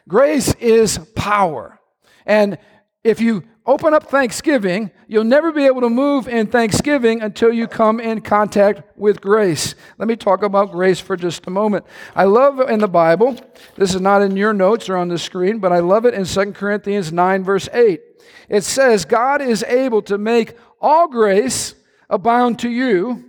Grace 0.09 0.53
is 0.55 0.99
power. 1.15 1.79
And 2.27 2.59
if 3.05 3.21
you 3.21 3.45
open 3.65 3.95
up 3.95 4.11
Thanksgiving, 4.11 4.91
you'll 5.07 5.23
never 5.23 5.53
be 5.53 5.67
able 5.67 5.83
to 5.83 5.89
move 5.89 6.27
in 6.27 6.49
Thanksgiving 6.49 7.23
until 7.23 7.53
you 7.53 7.69
come 7.69 8.01
in 8.01 8.21
contact 8.21 8.83
with 8.99 9.21
grace. 9.21 9.77
Let 9.99 10.09
me 10.09 10.17
talk 10.17 10.43
about 10.43 10.73
grace 10.73 10.99
for 10.99 11.17
just 11.17 11.47
a 11.47 11.51
moment. 11.51 11.87
I 12.17 12.25
love 12.25 12.59
in 12.69 12.81
the 12.81 12.89
Bible, 12.89 13.39
this 13.77 13.95
is 13.95 14.01
not 14.01 14.23
in 14.23 14.37
your 14.37 14.53
notes 14.53 14.89
or 14.89 14.97
on 14.97 15.07
the 15.07 15.19
screen, 15.19 15.61
but 15.61 15.73
I 15.73 15.79
love 15.79 16.05
it 16.05 16.15
in 16.15 16.25
2 16.25 16.51
Corinthians 16.51 17.13
9, 17.13 17.45
verse 17.45 17.69
8. 17.73 18.01
It 18.49 18.63
says, 18.63 19.05
God 19.05 19.43
is 19.43 19.65
able 19.65 20.03
to 20.03 20.19
make 20.19 20.57
all 20.87 21.09
grace 21.09 21.75
abound 22.09 22.61
to 22.61 22.69
you 22.69 23.25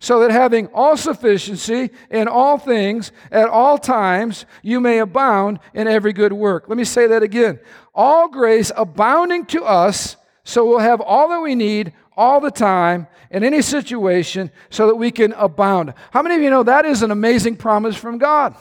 so 0.00 0.20
that 0.20 0.30
having 0.30 0.66
all 0.68 0.96
sufficiency 0.96 1.90
in 2.10 2.26
all 2.26 2.56
things 2.56 3.12
at 3.30 3.50
all 3.50 3.76
times, 3.76 4.46
you 4.62 4.80
may 4.80 4.98
abound 4.98 5.58
in 5.74 5.86
every 5.86 6.14
good 6.14 6.32
work. 6.32 6.64
Let 6.68 6.78
me 6.78 6.84
say 6.84 7.06
that 7.08 7.22
again. 7.22 7.60
All 7.94 8.28
grace 8.28 8.72
abounding 8.74 9.44
to 9.46 9.62
us, 9.62 10.16
so 10.42 10.66
we'll 10.66 10.78
have 10.78 11.02
all 11.02 11.28
that 11.28 11.40
we 11.40 11.54
need 11.54 11.92
all 12.16 12.40
the 12.40 12.50
time 12.50 13.06
in 13.30 13.44
any 13.44 13.60
situation 13.60 14.50
so 14.70 14.86
that 14.86 14.96
we 14.96 15.10
can 15.10 15.34
abound. 15.34 15.92
How 16.12 16.22
many 16.22 16.34
of 16.36 16.40
you 16.40 16.48
know 16.48 16.62
that 16.62 16.86
is 16.86 17.02
an 17.02 17.10
amazing 17.10 17.56
promise 17.56 17.94
from 17.94 18.16
God? 18.16 18.56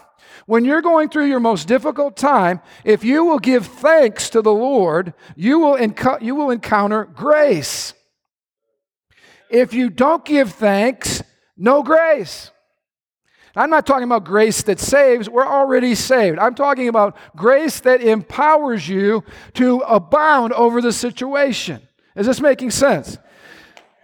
When 0.45 0.65
you're 0.65 0.81
going 0.81 1.07
through 1.07 1.27
your 1.27 1.39
most 1.39 1.69
difficult 1.69 2.17
time, 2.17 2.59
if 2.83 3.05
you 3.05 3.23
will 3.23 3.39
give 3.39 3.65
thanks 3.65 4.29
to 4.31 4.41
the 4.41 4.53
Lord, 4.53 5.13
you 5.37 5.59
will, 5.59 5.79
you 6.19 6.35
will 6.35 6.51
encounter 6.51 7.05
grace. 7.05 7.93
If 9.51 9.73
you 9.73 9.89
don't 9.89 10.23
give 10.23 10.53
thanks, 10.53 11.21
no 11.57 11.83
grace. 11.83 12.51
I'm 13.55 13.69
not 13.69 13.85
talking 13.85 14.05
about 14.05 14.23
grace 14.23 14.63
that 14.63 14.79
saves, 14.79 15.29
we're 15.29 15.45
already 15.45 15.93
saved. 15.93 16.39
I'm 16.39 16.55
talking 16.55 16.87
about 16.87 17.17
grace 17.35 17.81
that 17.81 18.01
empowers 18.01 18.87
you 18.87 19.25
to 19.55 19.79
abound 19.79 20.53
over 20.53 20.81
the 20.81 20.93
situation. 20.93 21.81
Is 22.15 22.27
this 22.27 22.39
making 22.39 22.71
sense? 22.71 23.17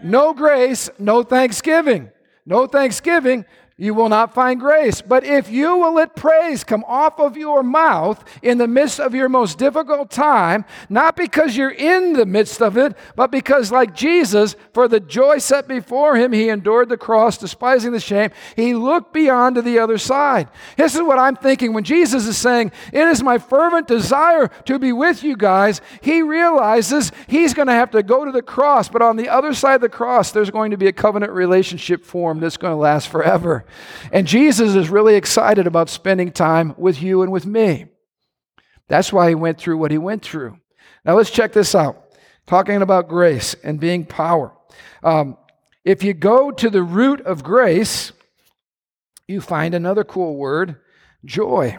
No 0.04 0.34
grace, 0.34 0.89
no 1.00 1.24
thanksgiving. 1.24 2.12
No 2.46 2.68
thanksgiving, 2.68 3.46
you 3.79 3.93
will 3.93 4.10
not 4.10 4.34
find 4.34 4.60
grace. 4.60 5.01
But 5.01 5.24
if 5.24 5.51
you 5.51 5.77
will 5.77 5.93
let 5.93 6.15
praise 6.15 6.63
come 6.63 6.84
off 6.88 7.19
of 7.19 7.38
your 7.38 7.62
mouth 7.62 8.24
in 8.41 8.57
the 8.57 8.67
midst 8.67 9.00
of 9.00 9.13
your 9.13 9.29
most 9.29 9.60
difficult 9.60 10.10
time, 10.10 10.65
not 10.89 11.15
because 11.15 11.55
you're 11.55 11.69
in 11.69 12.13
the 12.13 12.25
midst 12.25 12.60
of 12.60 12.75
it, 12.75 12.98
but 13.15 13.29
because, 13.29 13.72
like 13.72 13.93
Jesus, 13.93 14.55
for 14.74 14.88
the 14.88 15.00
joy 15.00 15.38
set 15.38 15.67
before 15.67 16.15
him, 16.15 16.34
he 16.34 16.50
endured 16.50 16.89
the 16.89 16.98
cross, 16.98 17.38
despising 17.38 17.91
the 17.91 18.00
shame, 18.00 18.31
he 18.55 18.74
looked 18.74 19.13
beyond 19.13 19.55
to 19.55 19.62
the 19.62 19.77
other 19.77 20.00
side. 20.00 20.50
This 20.75 20.96
is 20.96 21.01
what 21.01 21.19
I'm 21.19 21.36
thinking 21.36 21.74
when 21.74 21.84
Jesus 21.84 22.25
is 22.25 22.38
saying, 22.38 22.72
It 22.91 23.07
is 23.07 23.22
my 23.22 23.38
fervent 23.38 23.88
desire 23.88 24.48
to 24.65 24.79
be 24.79 24.91
with 24.91 25.24
you 25.24 25.38
guys. 25.38 25.81
He 26.01 26.24
realizes 26.24 27.12
he's 27.27 27.53
going 27.53 27.67
to 27.67 27.74
have 27.74 27.91
to 27.91 28.01
go 28.01 28.25
to 28.25 28.31
the 28.31 28.41
cross, 28.41 28.89
but 28.89 29.03
on 29.03 29.17
the 29.17 29.29
other 29.29 29.53
side 29.53 29.75
of 29.75 29.81
the 29.81 29.89
cross, 29.89 30.31
there's 30.31 30.50
going 30.50 30.72
to 30.72 30.77
be 30.77 30.88
a 30.88 30.93
covenant 30.93 31.31
relationship 31.31 32.03
formed 32.03 32.41
that's 32.41 32.57
going 32.57 32.74
to 32.74 32.77
last 32.77 33.10
forever. 33.10 33.65
And 34.12 34.28
Jesus 34.28 34.76
is 34.76 34.90
really 34.90 35.16
excited 35.16 35.68
about 35.68 35.90
spending 35.90 36.32
time 36.32 36.74
with 36.78 37.02
you 37.02 37.22
and 37.22 37.32
with 37.32 37.46
me. 37.46 37.88
That's 38.88 39.12
why 39.12 39.30
he 39.30 39.36
went 39.36 39.58
through 39.58 39.78
what 39.78 39.92
he 39.92 39.98
went 39.98 40.24
through. 40.24 40.58
Now 41.06 41.16
let's 41.16 41.30
check 41.30 41.54
this 41.54 41.76
out. 41.76 42.04
Talking 42.46 42.82
about 42.82 43.10
grace 43.10 43.56
and 43.64 43.80
being 43.80 44.06
power. 44.06 44.54
Um, 45.04 45.38
if 45.84 46.04
you 46.04 46.14
go 46.14 46.52
to 46.52 46.70
the 46.70 46.84
root 46.84 47.22
of 47.22 47.44
grace, 47.44 48.12
you 49.28 49.42
find 49.42 49.74
another 49.74 50.04
cool 50.04 50.38
word 50.38 50.78
joy. 51.26 51.78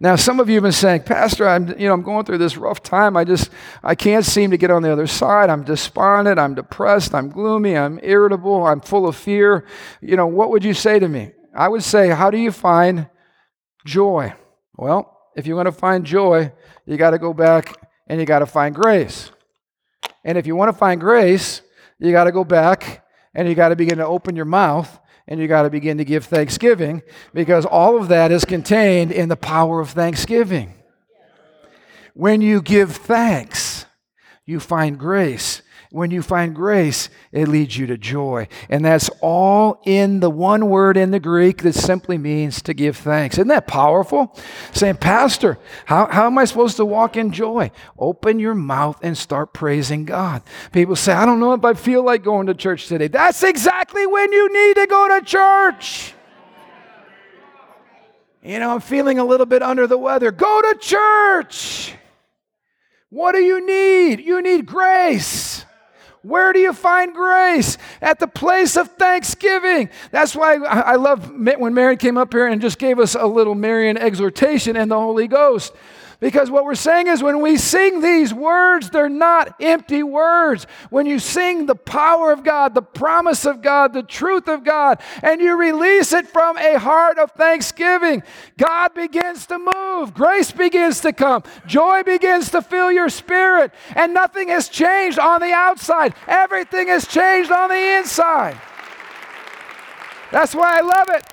Now, 0.00 0.14
some 0.14 0.38
of 0.38 0.48
you 0.48 0.54
have 0.56 0.62
been 0.62 0.70
saying, 0.70 1.02
Pastor, 1.02 1.48
I'm, 1.48 1.68
you 1.78 1.88
know, 1.88 1.92
I'm 1.92 2.02
going 2.02 2.24
through 2.24 2.38
this 2.38 2.56
rough 2.56 2.82
time. 2.82 3.16
I 3.16 3.24
just, 3.24 3.50
I 3.82 3.96
can't 3.96 4.24
seem 4.24 4.52
to 4.52 4.56
get 4.56 4.70
on 4.70 4.82
the 4.82 4.92
other 4.92 5.08
side. 5.08 5.50
I'm 5.50 5.64
despondent. 5.64 6.38
I'm 6.38 6.54
depressed. 6.54 7.14
I'm 7.14 7.30
gloomy. 7.30 7.76
I'm 7.76 7.98
irritable. 8.02 8.64
I'm 8.64 8.80
full 8.80 9.08
of 9.08 9.16
fear. 9.16 9.66
You 10.00 10.16
know, 10.16 10.28
what 10.28 10.50
would 10.50 10.62
you 10.62 10.72
say 10.72 11.00
to 11.00 11.08
me? 11.08 11.32
I 11.52 11.66
would 11.66 11.82
say, 11.82 12.10
how 12.10 12.30
do 12.30 12.38
you 12.38 12.52
find 12.52 13.08
joy? 13.84 14.34
Well, 14.76 15.18
if 15.34 15.48
you 15.48 15.56
want 15.56 15.66
to 15.66 15.72
find 15.72 16.04
joy, 16.04 16.52
you 16.86 16.96
got 16.96 17.10
to 17.10 17.18
go 17.18 17.32
back 17.32 17.74
and 18.06 18.20
you 18.20 18.26
got 18.26 18.38
to 18.38 18.46
find 18.46 18.74
grace. 18.74 19.32
And 20.24 20.38
if 20.38 20.46
you 20.46 20.54
want 20.54 20.70
to 20.70 20.78
find 20.78 21.00
grace, 21.00 21.62
you 21.98 22.12
got 22.12 22.24
to 22.24 22.32
go 22.32 22.44
back 22.44 23.04
and 23.34 23.48
you 23.48 23.56
got 23.56 23.70
to 23.70 23.76
begin 23.76 23.98
to 23.98 24.06
open 24.06 24.36
your 24.36 24.44
mouth 24.44 25.00
and 25.28 25.38
you 25.38 25.46
got 25.46 25.62
to 25.62 25.70
begin 25.70 25.98
to 25.98 26.04
give 26.04 26.24
thanksgiving 26.24 27.02
because 27.34 27.66
all 27.66 27.98
of 27.98 28.08
that 28.08 28.32
is 28.32 28.46
contained 28.46 29.12
in 29.12 29.28
the 29.28 29.36
power 29.36 29.78
of 29.80 29.90
thanksgiving. 29.90 30.72
When 32.14 32.40
you 32.40 32.62
give 32.62 32.96
thanks, 32.96 33.84
you 34.46 34.58
find 34.58 34.98
grace. 34.98 35.62
When 35.90 36.10
you 36.10 36.20
find 36.20 36.54
grace, 36.54 37.08
it 37.32 37.48
leads 37.48 37.78
you 37.78 37.86
to 37.86 37.96
joy. 37.96 38.48
And 38.68 38.84
that's 38.84 39.08
all 39.22 39.80
in 39.86 40.20
the 40.20 40.28
one 40.28 40.68
word 40.68 40.98
in 40.98 41.12
the 41.12 41.20
Greek 41.20 41.62
that 41.62 41.74
simply 41.74 42.18
means 42.18 42.60
to 42.62 42.74
give 42.74 42.98
thanks. 42.98 43.38
Isn't 43.38 43.48
that 43.48 43.66
powerful? 43.66 44.36
Saying, 44.72 44.96
Pastor, 44.96 45.58
how, 45.86 46.06
how 46.06 46.26
am 46.26 46.36
I 46.36 46.44
supposed 46.44 46.76
to 46.76 46.84
walk 46.84 47.16
in 47.16 47.32
joy? 47.32 47.70
Open 47.98 48.38
your 48.38 48.54
mouth 48.54 48.98
and 49.02 49.16
start 49.16 49.54
praising 49.54 50.04
God. 50.04 50.42
People 50.72 50.94
say, 50.94 51.14
I 51.14 51.24
don't 51.24 51.40
know 51.40 51.54
if 51.54 51.64
I 51.64 51.72
feel 51.72 52.02
like 52.04 52.22
going 52.22 52.48
to 52.48 52.54
church 52.54 52.86
today. 52.86 53.08
That's 53.08 53.42
exactly 53.42 54.06
when 54.06 54.30
you 54.30 54.52
need 54.52 54.76
to 54.76 54.86
go 54.86 55.18
to 55.18 55.24
church. 55.24 56.12
You 58.42 58.58
know, 58.58 58.74
I'm 58.74 58.80
feeling 58.80 59.18
a 59.18 59.24
little 59.24 59.46
bit 59.46 59.62
under 59.62 59.86
the 59.86 59.98
weather. 59.98 60.30
Go 60.32 60.60
to 60.60 60.78
church. 60.78 61.94
What 63.08 63.32
do 63.32 63.38
you 63.38 63.64
need? 63.64 64.20
You 64.20 64.42
need 64.42 64.66
grace. 64.66 65.64
Where 66.28 66.52
do 66.52 66.58
you 66.58 66.74
find 66.74 67.14
grace? 67.14 67.78
At 68.02 68.18
the 68.18 68.28
place 68.28 68.76
of 68.76 68.90
thanksgiving. 68.92 69.88
That's 70.10 70.36
why 70.36 70.56
I 70.56 70.96
love 70.96 71.30
when 71.30 71.72
Marion 71.72 71.96
came 71.96 72.18
up 72.18 72.34
here 72.34 72.46
and 72.46 72.60
just 72.60 72.78
gave 72.78 72.98
us 72.98 73.14
a 73.14 73.26
little 73.26 73.54
Marion 73.54 73.96
exhortation 73.96 74.76
and 74.76 74.90
the 74.90 74.98
Holy 74.98 75.26
Ghost. 75.26 75.72
Because 76.20 76.50
what 76.50 76.64
we're 76.64 76.74
saying 76.74 77.06
is 77.06 77.22
when 77.22 77.40
we 77.40 77.56
sing 77.56 78.00
these 78.00 78.34
words, 78.34 78.90
they're 78.90 79.08
not 79.08 79.54
empty 79.60 80.02
words. 80.02 80.66
When 80.90 81.06
you 81.06 81.20
sing 81.20 81.66
the 81.66 81.76
power 81.76 82.32
of 82.32 82.42
God, 82.42 82.74
the 82.74 82.82
promise 82.82 83.44
of 83.44 83.62
God, 83.62 83.92
the 83.92 84.02
truth 84.02 84.48
of 84.48 84.64
God, 84.64 85.00
and 85.22 85.40
you 85.40 85.56
release 85.56 86.12
it 86.12 86.26
from 86.26 86.58
a 86.58 86.76
heart 86.76 87.18
of 87.18 87.30
thanksgiving, 87.32 88.24
God 88.56 88.94
begins 88.94 89.46
to 89.46 89.60
move. 89.60 90.12
Grace 90.12 90.50
begins 90.50 91.00
to 91.02 91.12
come. 91.12 91.44
Joy 91.66 92.02
begins 92.02 92.50
to 92.50 92.62
fill 92.62 92.90
your 92.90 93.10
spirit. 93.10 93.72
And 93.94 94.12
nothing 94.12 94.48
has 94.48 94.68
changed 94.68 95.20
on 95.20 95.40
the 95.40 95.52
outside, 95.52 96.14
everything 96.26 96.88
has 96.88 97.06
changed 97.06 97.52
on 97.52 97.68
the 97.68 97.96
inside. 97.98 98.60
That's 100.32 100.52
why 100.52 100.78
I 100.78 100.80
love 100.80 101.10
it. 101.10 101.24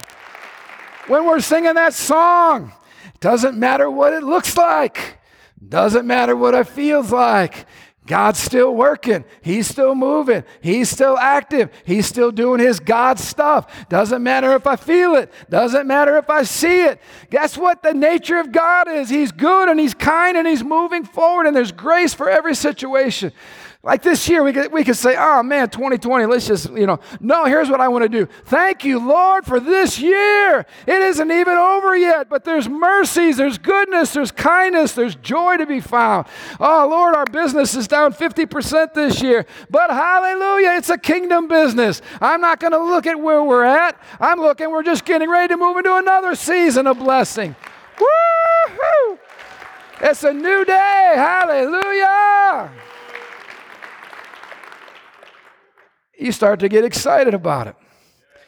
When 1.08 1.26
we're 1.26 1.40
singing 1.40 1.74
that 1.74 1.96
song, 1.96 2.72
doesn't 3.20 3.58
matter 3.58 3.90
what 3.90 4.14
it 4.14 4.24
looks 4.24 4.58
like. 4.58 5.20
Doesn't 5.68 6.06
matter 6.06 6.36
what 6.36 6.54
it 6.54 6.68
feels 6.68 7.12
like. 7.12 7.66
God's 8.06 8.40
still 8.40 8.76
working. 8.76 9.26
He's 9.42 9.68
still 9.68 9.96
moving. 9.96 10.44
He's 10.62 10.90
still 10.90 11.18
active. 11.18 11.72
He's 11.86 12.06
still 12.06 12.32
doing 12.32 12.60
his 12.60 12.80
God 12.80 13.18
stuff. 13.18 13.88
Doesn't 13.90 14.22
matter 14.22 14.54
if 14.54 14.68
I 14.68 14.76
feel 14.76 15.16
it. 15.16 15.34
Doesn't 15.50 15.88
matter 15.88 16.16
if 16.18 16.30
I 16.30 16.44
see 16.44 16.84
it. 16.84 17.02
Guess 17.32 17.58
what 17.58 17.82
the 17.82 17.96
nature 17.96 18.38
of 18.38 18.52
God 18.52 18.88
is? 18.88 19.10
He's 19.10 19.32
good 19.32 19.70
and 19.70 19.80
he's 19.80 19.96
kind 19.96 20.38
and 20.38 20.48
he's 20.48 20.64
moving 20.64 21.04
forward 21.04 21.48
and 21.48 21.56
there's 21.56 21.72
grace 21.72 22.14
for 22.14 22.30
every 22.30 22.54
situation. 22.54 23.32
Like 23.86 24.02
this 24.02 24.28
year, 24.28 24.42
we 24.42 24.52
could, 24.52 24.72
we 24.74 24.84
could 24.84 24.96
say, 24.96 25.16
oh 25.16 25.44
man, 25.44 25.70
2020, 25.70 26.26
let's 26.26 26.48
just, 26.48 26.72
you 26.72 26.88
know, 26.88 27.00
no, 27.20 27.46
here's 27.46 27.70
what 27.70 27.80
I 27.80 27.88
want 27.88 28.02
to 28.02 28.10
do. 28.10 28.26
Thank 28.46 28.84
you, 28.84 28.98
Lord, 28.98 29.46
for 29.46 29.60
this 29.60 30.00
year. 30.00 30.66
It 30.88 31.02
isn't 31.04 31.32
even 31.32 31.56
over 31.56 31.96
yet, 31.96 32.28
but 32.28 32.44
there's 32.44 32.68
mercies, 32.68 33.38
there's 33.38 33.60
goodness, 33.60 34.12
there's 34.12 34.32
kindness, 34.32 34.94
there's 34.94 35.14
joy 35.14 35.58
to 35.58 35.68
be 35.68 35.82
found. 35.82 36.26
Oh, 36.60 36.88
Lord, 36.90 37.16
our 37.16 37.26
business 37.26 37.76
is 37.76 37.88
down 37.88 38.12
50% 38.12 38.96
this 38.96 39.22
year, 39.22 39.46
but 39.70 39.92
hallelujah, 39.92 40.72
it's 40.78 40.90
a 40.90 40.98
kingdom 40.98 41.48
business. 41.48 42.02
I'm 42.20 42.42
not 42.42 42.60
going 42.60 42.74
to 42.74 42.84
look 42.84 43.06
at 43.06 43.20
where 43.20 43.44
we're 43.44 43.66
at. 43.66 44.02
I'm 44.20 44.40
looking, 44.40 44.72
we're 44.72 44.82
just 44.82 45.06
getting 45.06 45.30
ready 45.30 45.54
to 45.54 45.58
move 45.58 45.78
into 45.78 45.96
another 45.96 46.34
season 46.34 46.88
of 46.88 46.98
blessing. 46.98 47.56
Woo-hoo! 48.00 49.20
It's 50.02 50.24
a 50.24 50.34
new 50.34 50.66
day. 50.66 51.14
Hallelujah. 51.16 52.72
You 56.18 56.32
start 56.32 56.60
to 56.62 56.70
get 56.70 56.84
excited 56.84 57.34
about 57.34 57.68
it. 57.68 57.76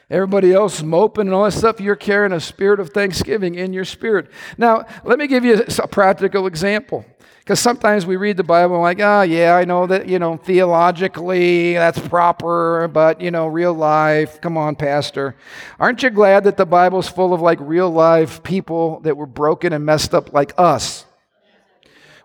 Everybody 0.09 0.53
else 0.53 0.81
moping 0.81 1.27
and 1.27 1.33
all 1.33 1.43
that 1.43 1.51
stuff. 1.51 1.81
You're 1.81 1.97
carrying 1.97 2.31
a 2.31 2.39
spirit 2.39 2.79
of 2.79 2.91
thanksgiving 2.91 3.55
in 3.55 3.73
your 3.73 3.83
spirit. 3.83 4.31
Now, 4.57 4.85
let 5.03 5.19
me 5.19 5.27
give 5.27 5.43
you 5.43 5.65
a 5.79 5.87
practical 5.87 6.47
example. 6.47 7.05
Because 7.39 7.59
sometimes 7.61 8.05
we 8.05 8.17
read 8.17 8.35
the 8.35 8.43
Bible 8.43 8.75
and 8.75 8.83
like, 8.83 8.99
oh, 8.99 9.21
yeah, 9.21 9.55
I 9.55 9.63
know 9.63 9.87
that, 9.87 10.07
you 10.07 10.19
know, 10.19 10.35
theologically 10.35 11.73
that's 11.73 11.97
proper, 11.97 12.89
but, 12.89 13.21
you 13.21 13.31
know, 13.31 13.47
real 13.47 13.73
life, 13.73 14.41
come 14.41 14.57
on, 14.57 14.75
Pastor. 14.75 15.37
Aren't 15.79 16.03
you 16.03 16.09
glad 16.09 16.43
that 16.43 16.57
the 16.57 16.65
Bible's 16.65 17.07
full 17.07 17.33
of 17.33 17.39
like 17.39 17.57
real 17.61 17.89
life 17.89 18.43
people 18.43 18.99
that 19.01 19.15
were 19.15 19.25
broken 19.25 19.71
and 19.71 19.85
messed 19.85 20.13
up 20.13 20.33
like 20.33 20.53
us? 20.57 21.05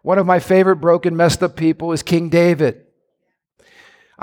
One 0.02 0.18
of 0.18 0.26
my 0.26 0.40
favorite 0.40 0.76
broken, 0.76 1.16
messed 1.16 1.42
up 1.42 1.54
people 1.54 1.92
is 1.92 2.02
King 2.02 2.28
David. 2.28 2.84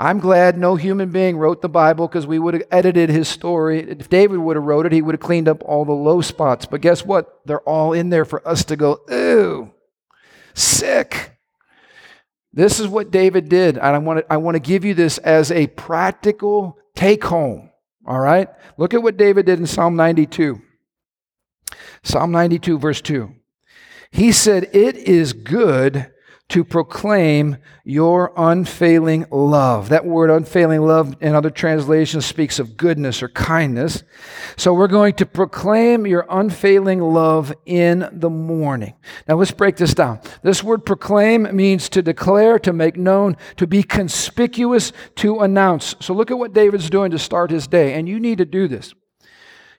I'm 0.00 0.18
glad 0.18 0.56
no 0.56 0.76
human 0.76 1.10
being 1.10 1.36
wrote 1.36 1.60
the 1.60 1.68
Bible 1.68 2.08
because 2.08 2.26
we 2.26 2.38
would 2.38 2.54
have 2.54 2.62
edited 2.70 3.10
his 3.10 3.28
story. 3.28 3.80
If 3.80 4.08
David 4.08 4.38
would 4.38 4.56
have 4.56 4.64
wrote 4.64 4.86
it, 4.86 4.92
he 4.92 5.02
would 5.02 5.14
have 5.14 5.20
cleaned 5.20 5.46
up 5.46 5.62
all 5.62 5.84
the 5.84 5.92
low 5.92 6.22
spots. 6.22 6.64
But 6.64 6.80
guess 6.80 7.04
what? 7.04 7.42
They're 7.44 7.60
all 7.60 7.92
in 7.92 8.08
there 8.08 8.24
for 8.24 8.46
us 8.48 8.64
to 8.64 8.76
go, 8.76 9.00
ooh, 9.12 9.74
sick. 10.54 11.36
This 12.50 12.80
is 12.80 12.88
what 12.88 13.10
David 13.10 13.50
did. 13.50 13.76
And 13.76 13.88
I 13.88 13.98
want 13.98 14.20
to, 14.20 14.32
I 14.32 14.38
want 14.38 14.54
to 14.54 14.60
give 14.60 14.86
you 14.86 14.94
this 14.94 15.18
as 15.18 15.52
a 15.52 15.66
practical 15.66 16.78
take 16.96 17.24
home. 17.24 17.70
All 18.06 18.20
right? 18.20 18.48
Look 18.78 18.94
at 18.94 19.02
what 19.02 19.18
David 19.18 19.44
did 19.44 19.58
in 19.58 19.66
Psalm 19.66 19.96
92. 19.96 20.62
Psalm 22.02 22.32
92, 22.32 22.78
verse 22.78 23.02
2. 23.02 23.34
He 24.10 24.32
said, 24.32 24.70
It 24.72 24.96
is 24.96 25.34
good 25.34 26.10
to 26.50 26.64
proclaim 26.64 27.56
your 27.84 28.32
unfailing 28.36 29.24
love. 29.30 29.88
That 29.88 30.04
word 30.04 30.30
unfailing 30.30 30.82
love 30.82 31.16
in 31.20 31.34
other 31.34 31.50
translations 31.50 32.26
speaks 32.26 32.58
of 32.58 32.76
goodness 32.76 33.22
or 33.22 33.28
kindness. 33.28 34.02
So 34.56 34.74
we're 34.74 34.88
going 34.88 35.14
to 35.14 35.26
proclaim 35.26 36.06
your 36.06 36.26
unfailing 36.28 37.00
love 37.00 37.52
in 37.66 38.08
the 38.12 38.30
morning. 38.30 38.94
Now 39.28 39.36
let's 39.36 39.52
break 39.52 39.76
this 39.76 39.94
down. 39.94 40.20
This 40.42 40.62
word 40.62 40.84
proclaim 40.84 41.54
means 41.54 41.88
to 41.90 42.02
declare, 42.02 42.58
to 42.60 42.72
make 42.72 42.96
known, 42.96 43.36
to 43.56 43.66
be 43.66 43.82
conspicuous, 43.82 44.92
to 45.16 45.40
announce. 45.40 45.94
So 46.00 46.14
look 46.14 46.30
at 46.30 46.38
what 46.38 46.52
David's 46.52 46.90
doing 46.90 47.12
to 47.12 47.18
start 47.18 47.50
his 47.50 47.66
day. 47.66 47.94
And 47.94 48.08
you 48.08 48.20
need 48.20 48.38
to 48.38 48.44
do 48.44 48.68
this. 48.68 48.92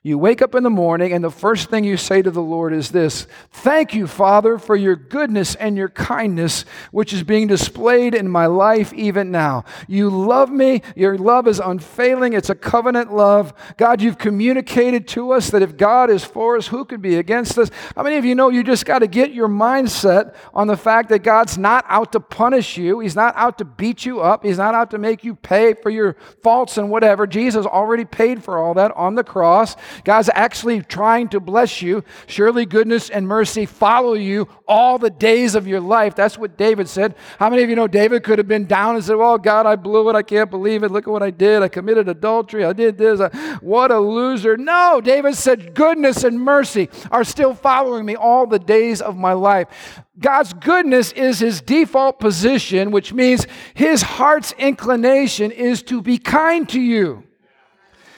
You 0.04 0.18
wake 0.18 0.42
up 0.42 0.56
in 0.56 0.64
the 0.64 0.70
morning, 0.70 1.12
and 1.12 1.22
the 1.22 1.30
first 1.30 1.70
thing 1.70 1.84
you 1.84 1.96
say 1.96 2.22
to 2.22 2.30
the 2.32 2.42
Lord 2.42 2.72
is 2.72 2.90
this 2.90 3.28
Thank 3.52 3.94
you, 3.94 4.08
Father, 4.08 4.58
for 4.58 4.74
your 4.74 4.96
goodness 4.96 5.54
and 5.54 5.76
your 5.76 5.90
kindness, 5.90 6.64
which 6.90 7.12
is 7.12 7.22
being 7.22 7.46
displayed 7.46 8.12
in 8.12 8.28
my 8.28 8.46
life 8.46 8.92
even 8.94 9.30
now. 9.30 9.64
You 9.86 10.10
love 10.10 10.50
me. 10.50 10.82
Your 10.96 11.16
love 11.16 11.46
is 11.46 11.60
unfailing. 11.60 12.32
It's 12.32 12.50
a 12.50 12.56
covenant 12.56 13.14
love. 13.14 13.54
God, 13.76 14.02
you've 14.02 14.18
communicated 14.18 15.06
to 15.08 15.30
us 15.30 15.50
that 15.50 15.62
if 15.62 15.76
God 15.76 16.10
is 16.10 16.24
for 16.24 16.56
us, 16.56 16.66
who 16.66 16.84
could 16.84 17.00
be 17.00 17.14
against 17.14 17.56
us? 17.56 17.70
How 17.94 18.02
many 18.02 18.16
of 18.16 18.24
you 18.24 18.34
know 18.34 18.50
you 18.50 18.64
just 18.64 18.84
got 18.84 19.00
to 19.00 19.06
get 19.06 19.32
your 19.32 19.48
mindset 19.48 20.34
on 20.52 20.66
the 20.66 20.76
fact 20.76 21.10
that 21.10 21.20
God's 21.20 21.56
not 21.56 21.84
out 21.86 22.10
to 22.10 22.18
punish 22.18 22.76
you? 22.76 22.98
He's 22.98 23.14
not 23.14 23.36
out 23.36 23.56
to 23.58 23.64
beat 23.64 24.04
you 24.04 24.20
up. 24.20 24.44
He's 24.44 24.58
not 24.58 24.74
out 24.74 24.90
to 24.90 24.98
make 24.98 25.22
you 25.22 25.36
pay 25.36 25.74
for 25.74 25.90
your 25.90 26.16
faults 26.42 26.76
and 26.76 26.90
whatever. 26.90 27.24
Jesus 27.24 27.66
already 27.66 28.04
paid 28.04 28.42
for 28.42 28.58
all 28.58 28.74
that 28.74 28.90
on 28.96 29.14
the 29.14 29.22
cross. 29.22 29.76
God's 30.04 30.30
actually 30.34 30.82
trying 30.82 31.28
to 31.28 31.40
bless 31.40 31.82
you. 31.82 32.04
Surely 32.26 32.66
goodness 32.66 33.10
and 33.10 33.26
mercy 33.26 33.66
follow 33.66 34.14
you 34.14 34.48
all 34.66 34.98
the 34.98 35.10
days 35.10 35.54
of 35.54 35.66
your 35.66 35.80
life. 35.80 36.14
That's 36.14 36.38
what 36.38 36.56
David 36.56 36.88
said. 36.88 37.14
How 37.38 37.50
many 37.50 37.62
of 37.62 37.70
you 37.70 37.76
know 37.76 37.86
David 37.86 38.24
could 38.24 38.38
have 38.38 38.48
been 38.48 38.66
down 38.66 38.94
and 38.94 39.04
said, 39.04 39.16
Well, 39.16 39.38
God, 39.38 39.66
I 39.66 39.76
blew 39.76 40.08
it. 40.10 40.16
I 40.16 40.22
can't 40.22 40.50
believe 40.50 40.82
it. 40.82 40.90
Look 40.90 41.06
at 41.06 41.10
what 41.10 41.22
I 41.22 41.30
did. 41.30 41.62
I 41.62 41.68
committed 41.68 42.08
adultery. 42.08 42.64
I 42.64 42.72
did 42.72 42.98
this. 42.98 43.20
What 43.60 43.90
a 43.90 43.98
loser. 43.98 44.56
No, 44.56 45.00
David 45.00 45.34
said, 45.34 45.74
Goodness 45.74 46.24
and 46.24 46.40
mercy 46.40 46.88
are 47.10 47.24
still 47.24 47.54
following 47.54 48.04
me 48.04 48.16
all 48.16 48.46
the 48.46 48.58
days 48.58 49.00
of 49.00 49.16
my 49.16 49.32
life. 49.32 50.02
God's 50.18 50.52
goodness 50.52 51.12
is 51.12 51.40
his 51.40 51.60
default 51.60 52.20
position, 52.20 52.90
which 52.90 53.12
means 53.12 53.46
his 53.74 54.02
heart's 54.02 54.52
inclination 54.52 55.50
is 55.50 55.82
to 55.84 56.02
be 56.02 56.18
kind 56.18 56.68
to 56.70 56.80
you. 56.80 57.24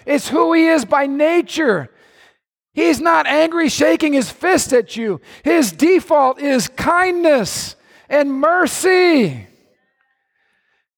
It's 0.07 0.29
who 0.29 0.53
he 0.53 0.67
is 0.67 0.85
by 0.85 1.07
nature. 1.07 1.91
He's 2.73 3.01
not 3.01 3.27
angry, 3.27 3.69
shaking 3.69 4.13
his 4.13 4.31
fist 4.31 4.73
at 4.73 4.97
you. 4.97 5.21
His 5.45 5.71
default 5.71 6.41
is 6.41 6.69
kindness 6.69 7.77
and 8.09 8.33
mercy. 8.33 9.47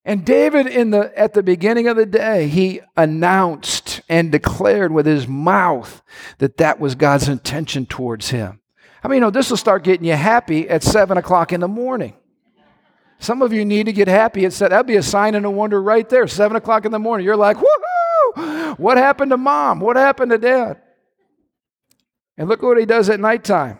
And 0.06 0.24
David, 0.24 0.68
in 0.68 0.90
the, 0.90 1.12
at 1.18 1.34
the 1.34 1.42
beginning 1.42 1.88
of 1.88 1.96
the 1.96 2.06
day, 2.06 2.46
he 2.48 2.80
announced 2.96 4.00
and 4.08 4.30
declared 4.30 4.92
with 4.92 5.04
his 5.04 5.26
mouth 5.26 6.00
that 6.38 6.58
that 6.58 6.78
was 6.78 6.94
God's 6.94 7.28
intention 7.28 7.86
towards 7.86 8.30
him. 8.30 8.60
I 9.02 9.08
mean, 9.08 9.16
you 9.16 9.20
know, 9.22 9.30
this 9.30 9.50
will 9.50 9.56
start 9.56 9.84
getting 9.84 10.06
you 10.06 10.14
happy 10.14 10.68
at 10.68 10.82
7 10.82 11.18
o'clock 11.18 11.52
in 11.52 11.60
the 11.60 11.68
morning. 11.68 12.14
Some 13.18 13.42
of 13.42 13.52
you 13.52 13.64
need 13.64 13.86
to 13.86 13.92
get 13.92 14.08
happy. 14.08 14.44
It 14.44 14.52
said 14.52 14.70
that'd 14.70 14.86
be 14.86 14.96
a 14.96 15.02
sign 15.02 15.34
and 15.34 15.44
a 15.44 15.50
wonder 15.50 15.82
right 15.82 16.08
there. 16.08 16.26
7 16.26 16.56
o'clock 16.56 16.84
in 16.84 16.92
the 16.92 16.98
morning. 16.98 17.24
You're 17.24 17.36
like, 17.36 17.56
woohoo! 17.56 17.85
What 18.76 18.98
happened 18.98 19.30
to 19.30 19.36
mom? 19.36 19.80
What 19.80 19.96
happened 19.96 20.30
to 20.32 20.38
dad? 20.38 20.82
And 22.36 22.48
look 22.48 22.62
what 22.62 22.78
he 22.78 22.84
does 22.84 23.08
at 23.08 23.20
nighttime. 23.20 23.78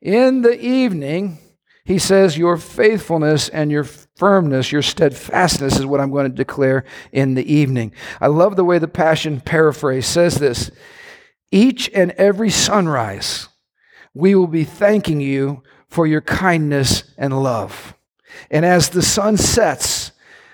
In 0.00 0.42
the 0.42 0.58
evening, 0.60 1.38
he 1.84 1.98
says, 1.98 2.38
Your 2.38 2.56
faithfulness 2.56 3.48
and 3.48 3.70
your 3.70 3.84
firmness, 3.84 4.70
your 4.70 4.82
steadfastness 4.82 5.78
is 5.78 5.86
what 5.86 6.00
I'm 6.00 6.10
going 6.10 6.30
to 6.30 6.34
declare 6.34 6.84
in 7.12 7.34
the 7.34 7.52
evening. 7.52 7.92
I 8.20 8.28
love 8.28 8.56
the 8.56 8.64
way 8.64 8.78
the 8.78 8.88
Passion 8.88 9.40
paraphrase 9.40 10.06
says 10.06 10.36
this 10.36 10.70
Each 11.50 11.90
and 11.94 12.12
every 12.12 12.50
sunrise, 12.50 13.48
we 14.14 14.34
will 14.34 14.46
be 14.46 14.64
thanking 14.64 15.20
you 15.20 15.62
for 15.88 16.06
your 16.06 16.20
kindness 16.20 17.04
and 17.18 17.42
love. 17.42 17.94
And 18.50 18.64
as 18.64 18.90
the 18.90 19.02
sun 19.02 19.36
sets 19.36 20.12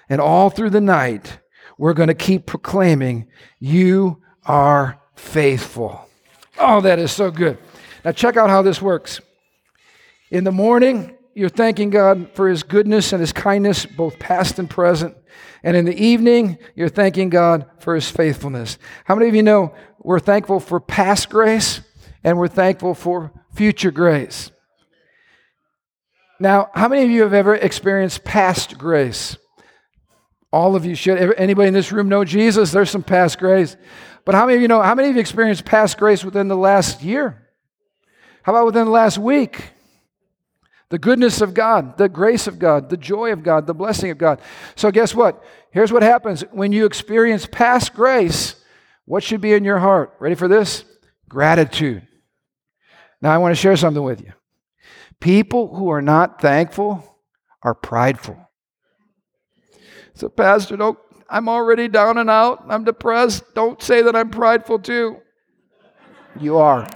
and 0.08 0.20
all 0.20 0.50
through 0.50 0.70
the 0.70 0.80
night, 0.80 1.38
we're 1.80 1.94
going 1.94 2.08
to 2.08 2.14
keep 2.14 2.44
proclaiming, 2.44 3.26
You 3.58 4.20
are 4.44 5.00
faithful. 5.14 6.06
Oh, 6.58 6.82
that 6.82 6.98
is 6.98 7.10
so 7.10 7.30
good. 7.30 7.56
Now, 8.04 8.12
check 8.12 8.36
out 8.36 8.50
how 8.50 8.60
this 8.60 8.82
works. 8.82 9.22
In 10.30 10.44
the 10.44 10.52
morning, 10.52 11.16
you're 11.34 11.48
thanking 11.48 11.88
God 11.88 12.32
for 12.34 12.50
His 12.50 12.62
goodness 12.62 13.14
and 13.14 13.20
His 13.22 13.32
kindness, 13.32 13.86
both 13.86 14.18
past 14.18 14.58
and 14.58 14.68
present. 14.68 15.16
And 15.62 15.74
in 15.74 15.86
the 15.86 15.98
evening, 15.98 16.58
you're 16.74 16.90
thanking 16.90 17.30
God 17.30 17.64
for 17.78 17.94
His 17.94 18.10
faithfulness. 18.10 18.76
How 19.06 19.14
many 19.14 19.30
of 19.30 19.34
you 19.34 19.42
know 19.42 19.74
we're 20.00 20.20
thankful 20.20 20.60
for 20.60 20.80
past 20.80 21.30
grace 21.30 21.80
and 22.22 22.36
we're 22.36 22.48
thankful 22.48 22.92
for 22.92 23.32
future 23.54 23.90
grace? 23.90 24.50
Now, 26.38 26.68
how 26.74 26.88
many 26.88 27.04
of 27.04 27.10
you 27.10 27.22
have 27.22 27.32
ever 27.32 27.54
experienced 27.54 28.22
past 28.22 28.76
grace? 28.76 29.38
All 30.52 30.74
of 30.74 30.84
you 30.84 30.94
should. 30.94 31.34
Anybody 31.36 31.68
in 31.68 31.74
this 31.74 31.92
room 31.92 32.08
know 32.08 32.24
Jesus? 32.24 32.72
There's 32.72 32.90
some 32.90 33.02
past 33.02 33.38
grace. 33.38 33.76
But 34.24 34.34
how 34.34 34.46
many 34.46 34.56
of 34.56 34.62
you 34.62 34.68
know, 34.68 34.82
how 34.82 34.94
many 34.94 35.08
of 35.08 35.14
you 35.14 35.20
experienced 35.20 35.64
past 35.64 35.98
grace 35.98 36.24
within 36.24 36.48
the 36.48 36.56
last 36.56 37.02
year? 37.02 37.48
How 38.42 38.52
about 38.52 38.66
within 38.66 38.86
the 38.86 38.90
last 38.90 39.18
week? 39.18 39.72
The 40.88 40.98
goodness 40.98 41.40
of 41.40 41.54
God, 41.54 41.96
the 41.98 42.08
grace 42.08 42.48
of 42.48 42.58
God, 42.58 42.90
the 42.90 42.96
joy 42.96 43.32
of 43.32 43.44
God, 43.44 43.66
the 43.66 43.74
blessing 43.74 44.10
of 44.10 44.18
God. 44.18 44.40
So, 44.74 44.90
guess 44.90 45.14
what? 45.14 45.42
Here's 45.70 45.92
what 45.92 46.02
happens 46.02 46.42
when 46.50 46.72
you 46.72 46.84
experience 46.84 47.46
past 47.46 47.94
grace. 47.94 48.56
What 49.04 49.22
should 49.22 49.40
be 49.40 49.52
in 49.52 49.64
your 49.64 49.78
heart? 49.78 50.14
Ready 50.18 50.34
for 50.34 50.48
this? 50.48 50.84
Gratitude. 51.28 52.06
Now, 53.22 53.32
I 53.32 53.38
want 53.38 53.52
to 53.52 53.60
share 53.60 53.76
something 53.76 54.02
with 54.02 54.20
you. 54.20 54.32
People 55.20 55.76
who 55.76 55.90
are 55.90 56.02
not 56.02 56.40
thankful 56.40 57.04
are 57.62 57.74
prideful. 57.74 58.49
So, 60.20 60.28
Pastor, 60.28 60.76
don't, 60.76 60.98
I'm 61.30 61.48
already 61.48 61.88
down 61.88 62.18
and 62.18 62.28
out. 62.28 62.62
I'm 62.68 62.84
depressed. 62.84 63.54
Don't 63.54 63.80
say 63.80 64.02
that 64.02 64.14
I'm 64.14 64.28
prideful 64.28 64.78
too. 64.78 65.16
You 66.38 66.58
are. 66.58 66.86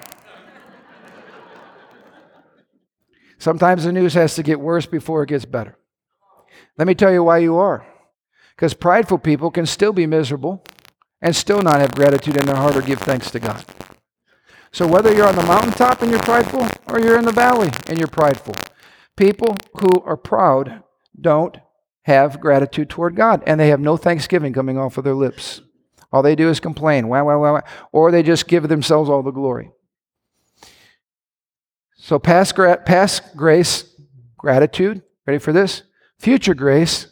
Sometimes 3.39 3.85
the 3.85 3.93
news 3.93 4.13
has 4.13 4.35
to 4.35 4.43
get 4.43 4.61
worse 4.61 4.85
before 4.85 5.23
it 5.23 5.31
gets 5.31 5.47
better. 5.47 5.79
Let 6.77 6.87
me 6.87 6.95
tell 6.95 7.11
you 7.11 7.25
why 7.25 7.39
you 7.39 7.57
are. 7.57 7.87
Because 8.55 8.75
prideful 8.75 9.21
people 9.21 9.51
can 9.51 9.65
still 9.65 9.95
be 9.95 10.07
miserable 10.07 10.63
and 11.23 11.35
still 11.35 11.63
not 11.63 11.81
have 11.81 11.95
gratitude 11.95 12.37
in 12.37 12.45
their 12.45 12.57
heart 12.57 12.77
or 12.77 12.83
give 12.83 12.99
thanks 12.99 13.31
to 13.31 13.41
God. 13.41 13.65
So, 14.71 14.87
whether 14.87 15.15
you're 15.15 15.27
on 15.27 15.37
the 15.37 15.47
mountaintop 15.47 16.03
and 16.03 16.11
you're 16.11 16.21
prideful 16.21 16.69
or 16.89 17.01
you're 17.01 17.19
in 17.19 17.25
the 17.25 17.33
valley 17.33 17.71
and 17.87 17.99
you're 17.99 18.07
prideful, 18.07 18.55
people 19.17 19.57
who 19.81 20.03
are 20.03 20.19
proud 20.19 20.83
don't 21.19 21.57
have 22.05 22.41
gratitude 22.41 22.91
toward 22.91 23.17
God, 23.17 23.43
and 23.47 23.59
they 23.59 23.69
have 23.69 23.81
no 23.81 23.97
thanksgiving 23.97 24.53
coming 24.53 24.79
off 24.79 24.99
of 24.99 25.05
their 25.05 25.15
lips. 25.15 25.61
All 26.13 26.23
they 26.23 26.37
do 26.37 26.49
is 26.49 26.61
complain, 26.61 27.09
wah, 27.09 27.25
wah, 27.25 27.37
wah, 27.37 27.61
or 27.91 28.11
they 28.11 28.23
just 28.23 28.47
give 28.47 28.69
themselves 28.69 29.11
all 29.11 29.23
the 29.23 29.31
glory. 29.31 29.71
So, 31.97 32.19
past, 32.19 32.55
gra- 32.55 32.77
past 32.77 33.35
grace, 33.35 33.85
gratitude. 34.37 35.03
Ready 35.27 35.39
for 35.39 35.53
this? 35.53 35.83
Future 36.19 36.55
grace, 36.55 37.07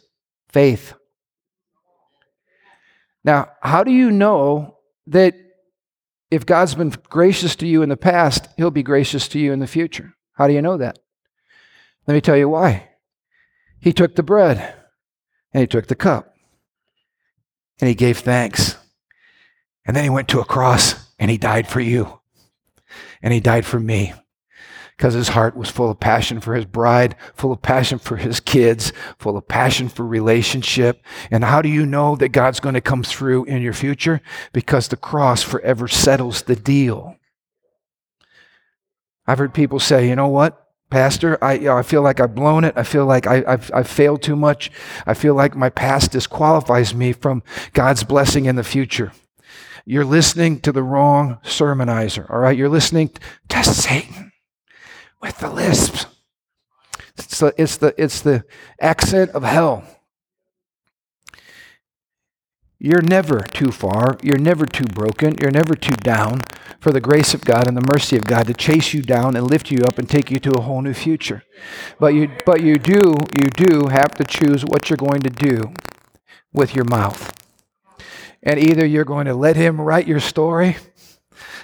faith. 0.49 0.93
Now, 3.23 3.49
how 3.61 3.83
do 3.83 3.91
you 3.91 4.11
know 4.11 4.77
that 5.07 5.35
if 6.29 6.45
God's 6.45 6.75
been 6.75 6.93
gracious 7.09 7.55
to 7.57 7.67
you 7.67 7.81
in 7.81 7.89
the 7.89 7.97
past, 7.97 8.47
He'll 8.57 8.71
be 8.71 8.83
gracious 8.83 9.27
to 9.29 9.39
you 9.39 9.51
in 9.51 9.59
the 9.59 9.67
future? 9.67 10.13
How 10.33 10.47
do 10.47 10.53
you 10.53 10.61
know 10.61 10.77
that? 10.77 10.99
Let 12.07 12.13
me 12.13 12.21
tell 12.21 12.37
you 12.37 12.49
why. 12.49 12.89
He 13.79 13.93
took 13.93 14.15
the 14.15 14.23
bread. 14.23 14.75
And 15.53 15.61
he 15.61 15.67
took 15.67 15.87
the 15.87 15.95
cup 15.95 16.35
and 17.79 17.87
he 17.87 17.95
gave 17.95 18.19
thanks. 18.19 18.77
And 19.85 19.95
then 19.95 20.03
he 20.03 20.09
went 20.09 20.27
to 20.29 20.39
a 20.39 20.45
cross 20.45 20.95
and 21.19 21.29
he 21.29 21.37
died 21.37 21.67
for 21.67 21.79
you. 21.79 22.19
And 23.21 23.33
he 23.33 23.39
died 23.39 23.65
for 23.65 23.79
me. 23.79 24.13
because 24.97 25.13
his 25.13 25.29
heart 25.29 25.55
was 25.57 25.69
full 25.69 25.89
of 25.89 25.99
passion 25.99 26.39
for 26.39 26.55
his 26.55 26.65
bride, 26.65 27.15
full 27.35 27.51
of 27.51 27.61
passion 27.61 27.99
for 27.99 28.17
his 28.17 28.39
kids, 28.39 28.93
full 29.17 29.35
of 29.35 29.47
passion 29.47 29.89
for 29.89 30.05
relationship. 30.05 31.03
And 31.31 31.43
how 31.43 31.61
do 31.61 31.69
you 31.69 31.85
know 31.85 32.15
that 32.15 32.29
God's 32.29 32.59
going 32.59 32.75
to 32.75 32.81
come 32.81 33.03
through 33.03 33.45
in 33.45 33.61
your 33.61 33.73
future? 33.73 34.21
Because 34.53 34.87
the 34.87 34.97
cross 34.97 35.41
forever 35.41 35.87
settles 35.87 36.43
the 36.43 36.55
deal. 36.55 37.17
I've 39.25 39.39
heard 39.39 39.53
people 39.53 39.79
say, 39.79 40.07
you 40.07 40.15
know 40.15 40.27
what? 40.27 40.62
Pastor, 40.93 41.43
I, 41.43 41.53
you 41.53 41.61
know, 41.61 41.77
I 41.79 41.81
feel 41.81 42.03
like 42.03 42.19
I've 42.19 42.35
blown 42.35 42.63
it. 42.63 42.75
I 42.77 42.83
feel 42.83 43.07
like 43.07 43.25
I, 43.25 43.37
have 43.49 43.71
I've 43.73 43.87
failed 43.87 44.21
too 44.21 44.35
much. 44.35 44.69
I 45.07 45.15
feel 45.15 45.33
like 45.33 45.55
my 45.55 45.71
past 45.71 46.11
disqualifies 46.11 46.93
me 46.93 47.13
from 47.13 47.41
God's 47.73 48.03
blessing 48.03 48.45
in 48.45 48.57
the 48.57 48.63
future. 48.63 49.11
You're 49.85 50.05
listening 50.05 50.59
to 50.59 50.71
the 50.71 50.83
wrong 50.83 51.39
sermonizer, 51.43 52.29
all 52.29 52.37
right? 52.37 52.55
You're 52.55 52.69
listening 52.69 53.09
to 53.49 53.63
Satan 53.63 54.33
with 55.19 55.35
the 55.39 55.49
lisp. 55.49 56.07
It's 57.17 57.39
the, 57.39 57.55
it's 57.57 57.77
the, 57.77 57.95
it's 57.97 58.21
the 58.21 58.45
accent 58.79 59.31
of 59.31 59.41
hell. 59.41 59.83
You're 62.85 63.01
never 63.01 63.39
too 63.39 63.71
far. 63.71 64.17
You're 64.21 64.37
never 64.37 64.65
too 64.65 64.83
broken. 64.83 65.35
You're 65.39 65.51
never 65.51 65.73
too 65.73 65.95
down 65.95 66.41
for 66.81 66.91
the 66.91 66.99
grace 66.99 67.33
of 67.33 67.45
God 67.45 67.65
and 67.65 67.77
the 67.77 67.89
mercy 67.93 68.17
of 68.17 68.25
God 68.25 68.45
to 68.47 68.53
chase 68.53 68.93
you 68.93 69.01
down 69.01 69.37
and 69.37 69.49
lift 69.49 69.71
you 69.71 69.79
up 69.85 69.97
and 69.97 70.09
take 70.09 70.29
you 70.29 70.37
to 70.39 70.51
a 70.57 70.61
whole 70.61 70.81
new 70.81 70.93
future. 70.93 71.43
But 71.97 72.07
you, 72.07 72.29
but 72.45 72.61
you 72.61 72.75
do, 72.75 73.15
you 73.41 73.47
do 73.55 73.87
have 73.87 74.11
to 74.15 74.25
choose 74.25 74.65
what 74.65 74.89
you're 74.89 74.97
going 74.97 75.21
to 75.21 75.29
do 75.29 75.71
with 76.51 76.75
your 76.75 76.83
mouth. 76.83 77.31
And 78.43 78.59
either 78.59 78.85
you're 78.85 79.05
going 79.05 79.27
to 79.27 79.33
let 79.33 79.55
Him 79.55 79.79
write 79.79 80.05
your 80.05 80.19
story. 80.19 80.75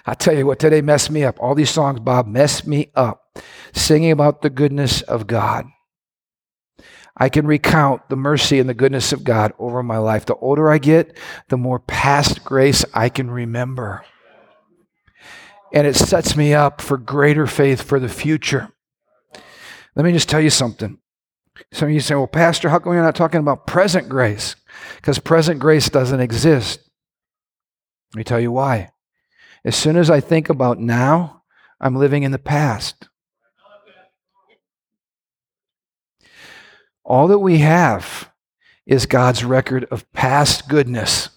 I 0.05 0.13
tell 0.13 0.37
you 0.37 0.45
what, 0.45 0.59
today 0.59 0.79
messed 0.79 1.11
me 1.11 1.25
up. 1.25 1.37
All 1.41 1.53
these 1.53 1.69
songs, 1.69 1.99
Bob, 1.99 2.27
messed 2.27 2.65
me 2.65 2.91
up. 2.95 3.37
Singing 3.73 4.13
about 4.13 4.41
the 4.41 4.49
goodness 4.49 5.01
of 5.01 5.27
God. 5.27 5.65
I 7.19 7.27
can 7.27 7.45
recount 7.45 8.07
the 8.07 8.15
mercy 8.15 8.59
and 8.59 8.69
the 8.69 8.73
goodness 8.73 9.11
of 9.11 9.25
God 9.25 9.53
over 9.59 9.83
my 9.83 9.97
life. 9.97 10.25
The 10.25 10.35
older 10.35 10.69
I 10.69 10.77
get, 10.77 11.17
the 11.49 11.57
more 11.57 11.79
past 11.79 12.45
grace 12.45 12.85
I 12.93 13.09
can 13.09 13.29
remember. 13.29 14.05
And 15.73 15.85
it 15.85 15.95
sets 15.95 16.35
me 16.35 16.53
up 16.53 16.81
for 16.81 16.97
greater 16.97 17.45
faith 17.45 17.81
for 17.81 17.99
the 17.99 18.09
future. 18.09 18.69
Let 19.95 20.05
me 20.05 20.13
just 20.13 20.29
tell 20.29 20.39
you 20.39 20.49
something. 20.49 20.97
Some 21.73 21.89
of 21.89 21.93
you 21.93 21.99
say, 21.99 22.15
well, 22.15 22.25
Pastor, 22.25 22.69
how 22.69 22.79
come 22.79 22.93
you're 22.93 23.03
not 23.03 23.15
talking 23.15 23.41
about 23.41 23.67
present 23.67 24.07
grace? 24.07 24.55
Because 24.95 25.19
present 25.19 25.59
grace 25.59 25.89
doesn't 25.89 26.21
exist. 26.21 26.79
Let 28.13 28.17
me 28.17 28.23
tell 28.23 28.39
you 28.39 28.51
why. 28.51 28.91
As 29.65 29.75
soon 29.75 29.97
as 29.97 30.09
I 30.09 30.21
think 30.21 30.49
about 30.49 30.79
now, 30.79 31.43
I'm 31.81 31.95
living 31.95 32.23
in 32.23 32.31
the 32.31 32.39
past. 32.39 33.09
All 37.09 37.27
that 37.29 37.39
we 37.39 37.57
have 37.57 38.31
is 38.85 39.07
God's 39.07 39.43
record 39.43 39.85
of 39.85 40.09
past 40.13 40.69
goodness 40.69 41.29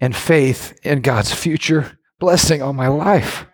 and 0.00 0.16
faith 0.16 0.78
in 0.82 1.02
God's 1.02 1.32
future 1.32 1.98
blessing 2.18 2.62
on 2.62 2.74
my 2.74 2.88
life 2.88 3.44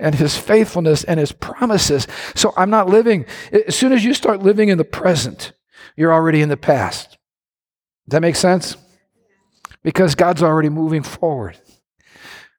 and 0.00 0.16
his 0.16 0.36
faithfulness 0.36 1.04
and 1.04 1.20
his 1.20 1.30
promises. 1.30 2.08
So 2.34 2.52
I'm 2.56 2.70
not 2.70 2.88
living, 2.88 3.24
as 3.52 3.76
soon 3.76 3.92
as 3.92 4.04
you 4.04 4.12
start 4.14 4.42
living 4.42 4.68
in 4.68 4.78
the 4.78 4.84
present, 4.84 5.52
you're 5.96 6.12
already 6.12 6.42
in 6.42 6.48
the 6.48 6.56
past. 6.56 7.10
Does 8.08 8.16
that 8.16 8.22
make 8.22 8.36
sense? 8.36 8.76
Because 9.84 10.16
God's 10.16 10.42
already 10.42 10.68
moving 10.68 11.04
forward. 11.04 11.56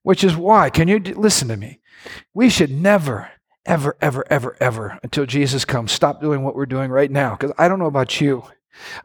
Which 0.04 0.24
is 0.24 0.38
why, 0.38 0.70
can 0.70 0.88
you 0.88 1.00
listen 1.00 1.50
to 1.50 1.58
me? 1.58 1.82
We 2.34 2.50
should 2.50 2.72
never, 2.72 3.30
ever, 3.66 3.96
ever, 4.02 4.26
ever, 4.30 4.58
ever, 4.60 5.00
until 5.04 5.26
Jesus 5.26 5.66
comes, 5.66 5.92
stop 5.92 6.22
doing 6.22 6.44
what 6.44 6.56
we're 6.56 6.66
doing 6.66 6.92
right 6.92 7.12
now. 7.12 7.36
Because 7.36 7.54
I 7.58 7.68
don't 7.68 7.80
know 7.80 7.86
about 7.86 8.22
you. 8.22 8.44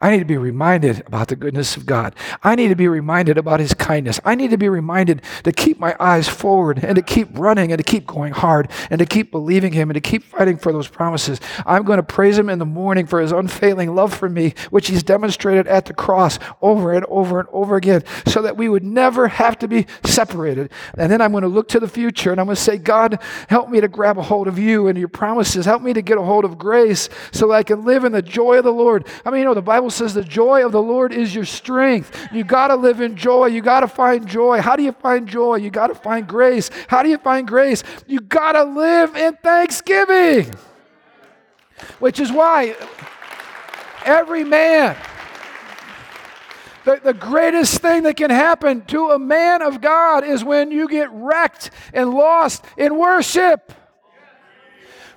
I 0.01 0.11
need 0.11 0.21
to 0.21 0.25
be 0.25 0.37
reminded 0.37 1.03
about 1.07 1.29
the 1.29 1.37
goodness 1.37 1.77
of 1.77 1.87
God. 1.87 2.15
I 2.43 2.55
need 2.55 2.69
to 2.69 2.75
be 2.75 2.89
reminded 2.89 3.39
about 3.39 3.61
His 3.61 3.75
kindness. 3.75 4.21
I 4.25 4.35
need 4.35 4.51
to 4.51 4.57
be 4.57 4.69
reminded 4.69 5.23
to 5.45 5.53
keep 5.53 5.79
my 5.79 5.95
eyes 6.01 6.29
forward 6.29 6.83
and 6.83 6.97
to 6.97 7.03
keep 7.03 7.29
running 7.39 7.73
and 7.73 7.79
to 7.79 7.85
keep 7.85 8.07
going 8.07 8.33
hard 8.33 8.71
and 8.91 8.99
to 8.99 9.07
keep 9.07 9.31
believing 9.31 9.73
Him 9.73 9.91
and 9.91 9.95
to 9.95 10.01
keep 10.01 10.25
fighting 10.25 10.57
for 10.57 10.73
those 10.73 10.89
promises. 10.89 11.41
I'm 11.67 11.85
going 11.85 11.99
to 11.99 12.03
praise 12.03 12.39
Him 12.39 12.49
in 12.49 12.59
the 12.59 12.67
morning 12.67 13.07
for 13.07 13.21
His 13.21 13.33
unfailing 13.33 13.95
love 13.95 14.15
for 14.15 14.29
me, 14.29 14.55
which 14.71 14.89
He's 14.89 15.03
demonstrated 15.03 15.67
at 15.67 15.87
the 15.87 15.95
cross 15.95 16.39
over 16.63 16.93
and 16.93 17.05
over 17.07 17.41
and 17.41 17.49
over 17.53 17.77
again, 17.77 18.05
so 18.27 18.43
that 18.43 18.57
we 18.57 18.69
would 18.69 18.85
never 18.85 19.29
have 19.29 19.59
to 19.59 19.69
be 19.69 19.87
separated. 20.05 20.71
And 20.97 21.13
then 21.13 21.21
I'm 21.21 21.33
going 21.33 21.43
to 21.43 21.49
look 21.49 21.69
to 21.69 21.81
the 21.81 21.89
future 21.89 22.31
and 22.33 22.41
I'm 22.41 22.47
going 22.47 22.57
to 22.57 22.63
say, 22.63 22.79
God, 22.79 23.21
help 23.49 23.69
me 23.69 23.81
to 23.81 23.89
grab 23.89 24.19
a 24.19 24.23
hold 24.23 24.49
of 24.49 24.59
you 24.59 24.89
and 24.89 24.99
your 24.99 25.09
promises. 25.09 25.67
Help 25.67 25.83
me 25.83 25.93
to 25.93 26.03
get 26.03 26.19
a 26.19 26.23
hold 26.23 26.45
of 26.45 26.59
grace 26.59 27.09
so 27.33 27.49
that 27.49 27.55
I 27.55 27.63
can 27.63 27.85
live 27.85 28.05
in 28.05 28.13
the 28.13 28.23
joy 28.23 28.59
of 28.59 28.65
the 28.65 28.73
Lord. 28.73 29.07
I 29.25 29.31
mean, 29.31 29.41
you 29.41 29.45
know, 29.45 29.58
the 29.59 29.63
Bible 29.63 29.91
says 29.91 30.15
the 30.15 30.23
joy 30.23 30.65
of 30.65 30.71
the 30.71 30.81
Lord 30.81 31.13
is 31.13 31.35
your 31.35 31.45
strength. 31.45 32.29
You 32.33 32.45
got 32.45 32.69
to 32.69 32.77
live 32.77 33.01
in 33.01 33.17
joy. 33.17 33.47
You 33.47 33.61
got 33.61 33.81
to 33.81 33.89
find 33.89 34.25
joy. 34.25 34.61
How 34.61 34.77
do 34.77 34.85
you 34.85 34.93
find 34.93 35.27
joy? 35.27 35.57
You 35.57 35.69
got 35.69 35.89
to 35.89 35.97
find 35.97 36.29
grace. 36.29 36.71
How 36.87 37.03
do 37.03 37.09
you 37.09 37.19
find 37.19 37.45
grace? 37.45 37.83
You 38.07 38.21
got 38.21 38.53
to 38.53 38.63
live 38.63 39.17
in 39.17 39.35
thanksgiving. 39.43 40.55
Which 41.99 42.21
is 42.21 42.31
why 42.31 42.77
every 44.05 44.45
man, 44.45 44.97
the, 46.85 47.01
the 47.03 47.15
greatest 47.15 47.81
thing 47.83 48.05
that 48.05 48.17
can 48.17 48.31
happen 48.31 48.85
to 48.85 49.11
a 49.11 49.19
man 49.19 49.61
of 49.61 49.81
God 49.81 50.23
is 50.23 50.45
when 50.45 50.71
you 50.71 50.87
get 50.87 51.11
wrecked 51.11 51.73
and 51.93 52.11
lost 52.15 52.65
in 52.77 52.97
worship 52.97 53.73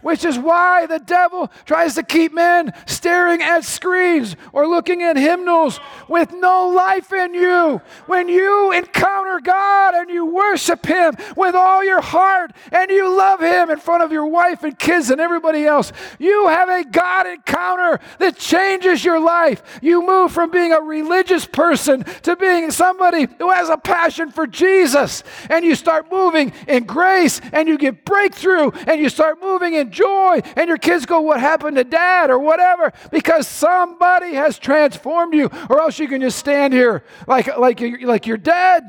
which 0.01 0.25
is 0.25 0.37
why 0.37 0.85
the 0.85 0.99
devil 0.99 1.51
tries 1.65 1.95
to 1.95 2.03
keep 2.03 2.33
men 2.33 2.73
staring 2.85 3.41
at 3.41 3.63
screens 3.63 4.35
or 4.53 4.67
looking 4.67 5.01
at 5.01 5.17
hymnals 5.17 5.79
with 6.07 6.31
no 6.33 6.69
life 6.69 7.11
in 7.13 7.33
you. 7.33 7.81
When 8.05 8.27
you 8.27 8.71
encounter 8.71 9.39
God 9.39 9.95
and 9.95 10.09
you 10.09 10.25
worship 10.25 10.85
Him 10.85 11.15
with 11.35 11.55
all 11.55 11.83
your 11.83 12.01
heart 12.01 12.51
and 12.71 12.89
you 12.89 13.15
love 13.15 13.39
Him 13.39 13.69
in 13.69 13.79
front 13.79 14.03
of 14.03 14.11
your 14.11 14.25
wife 14.25 14.63
and 14.63 14.77
kids 14.77 15.09
and 15.09 15.21
everybody 15.21 15.65
else, 15.65 15.91
you 16.19 16.47
have 16.47 16.69
a 16.69 16.83
God 16.83 17.27
encounter 17.27 17.99
that 18.19 18.37
changes 18.37 19.03
your 19.03 19.19
life. 19.19 19.79
You 19.81 20.05
move 20.05 20.31
from 20.31 20.51
being 20.51 20.73
a 20.73 20.81
religious 20.81 21.45
person 21.45 22.03
to 22.23 22.35
being 22.35 22.71
somebody 22.71 23.27
who 23.37 23.51
has 23.51 23.69
a 23.69 23.77
passion 23.77 24.31
for 24.31 24.47
Jesus, 24.47 25.23
and 25.49 25.63
you 25.63 25.75
start 25.75 26.11
moving 26.11 26.53
in 26.67 26.83
grace 26.85 27.41
and 27.53 27.67
you 27.67 27.77
get 27.77 28.05
breakthrough 28.05 28.71
and 28.87 28.99
you 28.99 29.09
start 29.09 29.41
moving 29.41 29.73
in 29.73 29.90
joy. 29.91 30.41
And 30.55 30.67
your 30.67 30.77
kids 30.77 31.05
go, 31.05 31.21
What 31.21 31.39
happened 31.39 31.77
to 31.77 31.83
dad? 31.83 32.29
or 32.29 32.39
whatever, 32.39 32.93
because 33.11 33.47
somebody 33.47 34.33
has 34.33 34.57
transformed 34.57 35.33
you, 35.33 35.49
or 35.69 35.79
else 35.79 35.99
you 35.99 36.07
can 36.07 36.21
just 36.21 36.37
stand 36.37 36.73
here 36.73 37.03
like, 37.27 37.57
like, 37.57 37.79
you're, 37.79 38.07
like 38.07 38.27
you're 38.27 38.37
dead. 38.37 38.83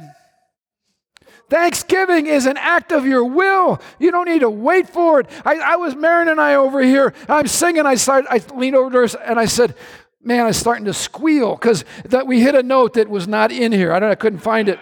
Thanksgiving 1.49 2.27
is 2.27 2.47
an 2.47 2.57
act 2.57 2.93
of 2.93 3.05
your 3.05 3.25
will. 3.25 3.81
You 3.99 4.11
don't 4.11 4.27
need 4.27 4.41
to 4.41 4.49
wait 4.49 4.89
for 4.89 5.21
it. 5.21 5.27
I, 5.45 5.57
I 5.57 5.77
was 5.77 5.95
Marin 5.95 6.29
and 6.29 6.41
I 6.41 6.55
over 6.55 6.81
here. 6.81 7.13
I'm 7.29 7.47
singing. 7.47 7.85
I 7.85 7.97
started. 7.97 8.29
I 8.31 8.41
leaned 8.57 8.75
over 8.75 8.91
to 8.91 9.17
her 9.17 9.23
and 9.23 9.39
I 9.39 9.45
said, 9.45 9.75
"Man, 10.23 10.47
I'm 10.47 10.55
starting 10.55 10.87
to 10.87 10.95
squeal 10.95 11.55
because 11.55 11.85
that 12.07 12.27
we 12.27 12.41
hit 12.41 12.55
a 12.55 12.63
note 12.63 12.95
that 12.95 13.11
was 13.11 13.29
not 13.29 13.53
in 13.53 13.71
here. 13.71 13.93
I 13.93 14.01
don't. 14.01 14.11
I 14.11 14.15
couldn't 14.15 14.39
find 14.39 14.71
it." 14.71 14.79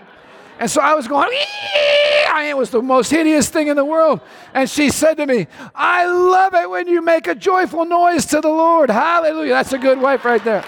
And 0.61 0.71
so 0.71 0.83
I 0.83 0.95
was 0.95 1.09
going, 1.09 1.31
I 1.33 2.49
it 2.51 2.57
was 2.57 2.69
the 2.69 2.83
most 2.83 3.11
hideous 3.11 3.49
thing 3.49 3.69
in 3.69 3.77
the 3.77 3.85
world. 3.85 4.21
And 4.53 4.69
she 4.69 4.91
said 4.91 5.15
to 5.15 5.27
me, 5.27 5.47
I 5.75 6.05
love 6.05 6.55
it 6.55 6.69
when 6.69 6.87
you 6.87 7.01
make 7.01 7.27
a 7.27 7.35
joyful 7.35 7.87
noise 7.87 8.27
to 8.27 8.43
the 8.43 8.51
Lord. 8.51 8.91
Hallelujah. 8.91 9.55
That's 9.55 9.73
a 9.73 9.79
good 9.79 9.99
wife 9.99 10.23
right 10.23 10.45
there. 10.45 10.63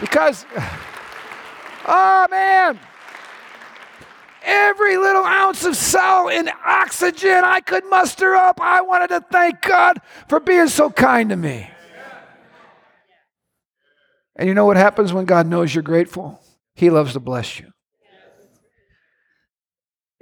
Because, 0.00 0.44
oh 1.86 2.26
man, 2.28 2.80
every 4.42 4.96
little 4.96 5.24
ounce 5.24 5.64
of 5.64 5.76
cell 5.76 6.28
and 6.28 6.50
oxygen 6.64 7.44
I 7.44 7.60
could 7.60 7.84
muster 7.88 8.34
up, 8.34 8.60
I 8.60 8.80
wanted 8.80 9.08
to 9.10 9.20
thank 9.30 9.62
God 9.62 10.00
for 10.28 10.40
being 10.40 10.66
so 10.66 10.90
kind 10.90 11.30
to 11.30 11.36
me. 11.36 11.70
And 14.34 14.48
you 14.48 14.54
know 14.54 14.66
what 14.66 14.76
happens 14.76 15.12
when 15.12 15.24
God 15.24 15.46
knows 15.46 15.72
you're 15.72 15.82
grateful? 15.82 16.40
He 16.74 16.90
loves 16.90 17.12
to 17.12 17.20
bless 17.20 17.60
you. 17.60 17.71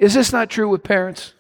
Is 0.01 0.15
this 0.15 0.33
not 0.33 0.49
true 0.49 0.67
with 0.67 0.83
parents? 0.83 1.35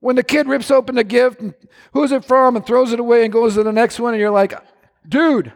When 0.00 0.16
the 0.16 0.22
kid 0.22 0.46
rips 0.46 0.70
open 0.70 0.96
the 0.96 1.02
gift, 1.02 1.40
and 1.40 1.54
who's 1.92 2.12
it 2.12 2.26
from, 2.26 2.56
and 2.56 2.64
throws 2.64 2.92
it 2.92 3.00
away 3.00 3.24
and 3.24 3.32
goes 3.32 3.54
to 3.54 3.62
the 3.62 3.72
next 3.72 3.98
one, 3.98 4.12
and 4.12 4.20
you're 4.20 4.30
like, 4.30 4.52
dude, 5.08 5.50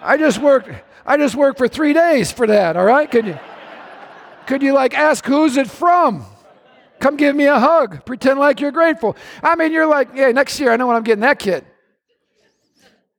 I 0.00 0.16
just 0.16 0.38
worked, 0.38 0.70
I 1.04 1.18
just 1.18 1.34
worked 1.36 1.58
for 1.58 1.68
three 1.68 1.92
days 1.92 2.32
for 2.32 2.46
that, 2.46 2.78
all 2.78 2.84
right? 2.84 3.08
Could 3.10 3.26
you 3.26 3.38
could 4.46 4.62
you 4.62 4.72
like 4.72 4.94
ask 4.94 5.24
who's 5.26 5.58
it 5.58 5.70
from? 5.70 6.24
Come 6.98 7.16
give 7.16 7.36
me 7.36 7.44
a 7.44 7.58
hug. 7.58 8.04
Pretend 8.04 8.40
like 8.40 8.60
you're 8.60 8.72
grateful. 8.72 9.16
I 9.42 9.54
mean, 9.54 9.70
you're 9.70 9.86
like, 9.86 10.08
yeah, 10.14 10.32
next 10.32 10.58
year 10.58 10.72
I 10.72 10.76
know 10.76 10.86
when 10.86 10.96
I'm 10.96 11.02
getting 11.02 11.20
that 11.20 11.38
kid. 11.38 11.64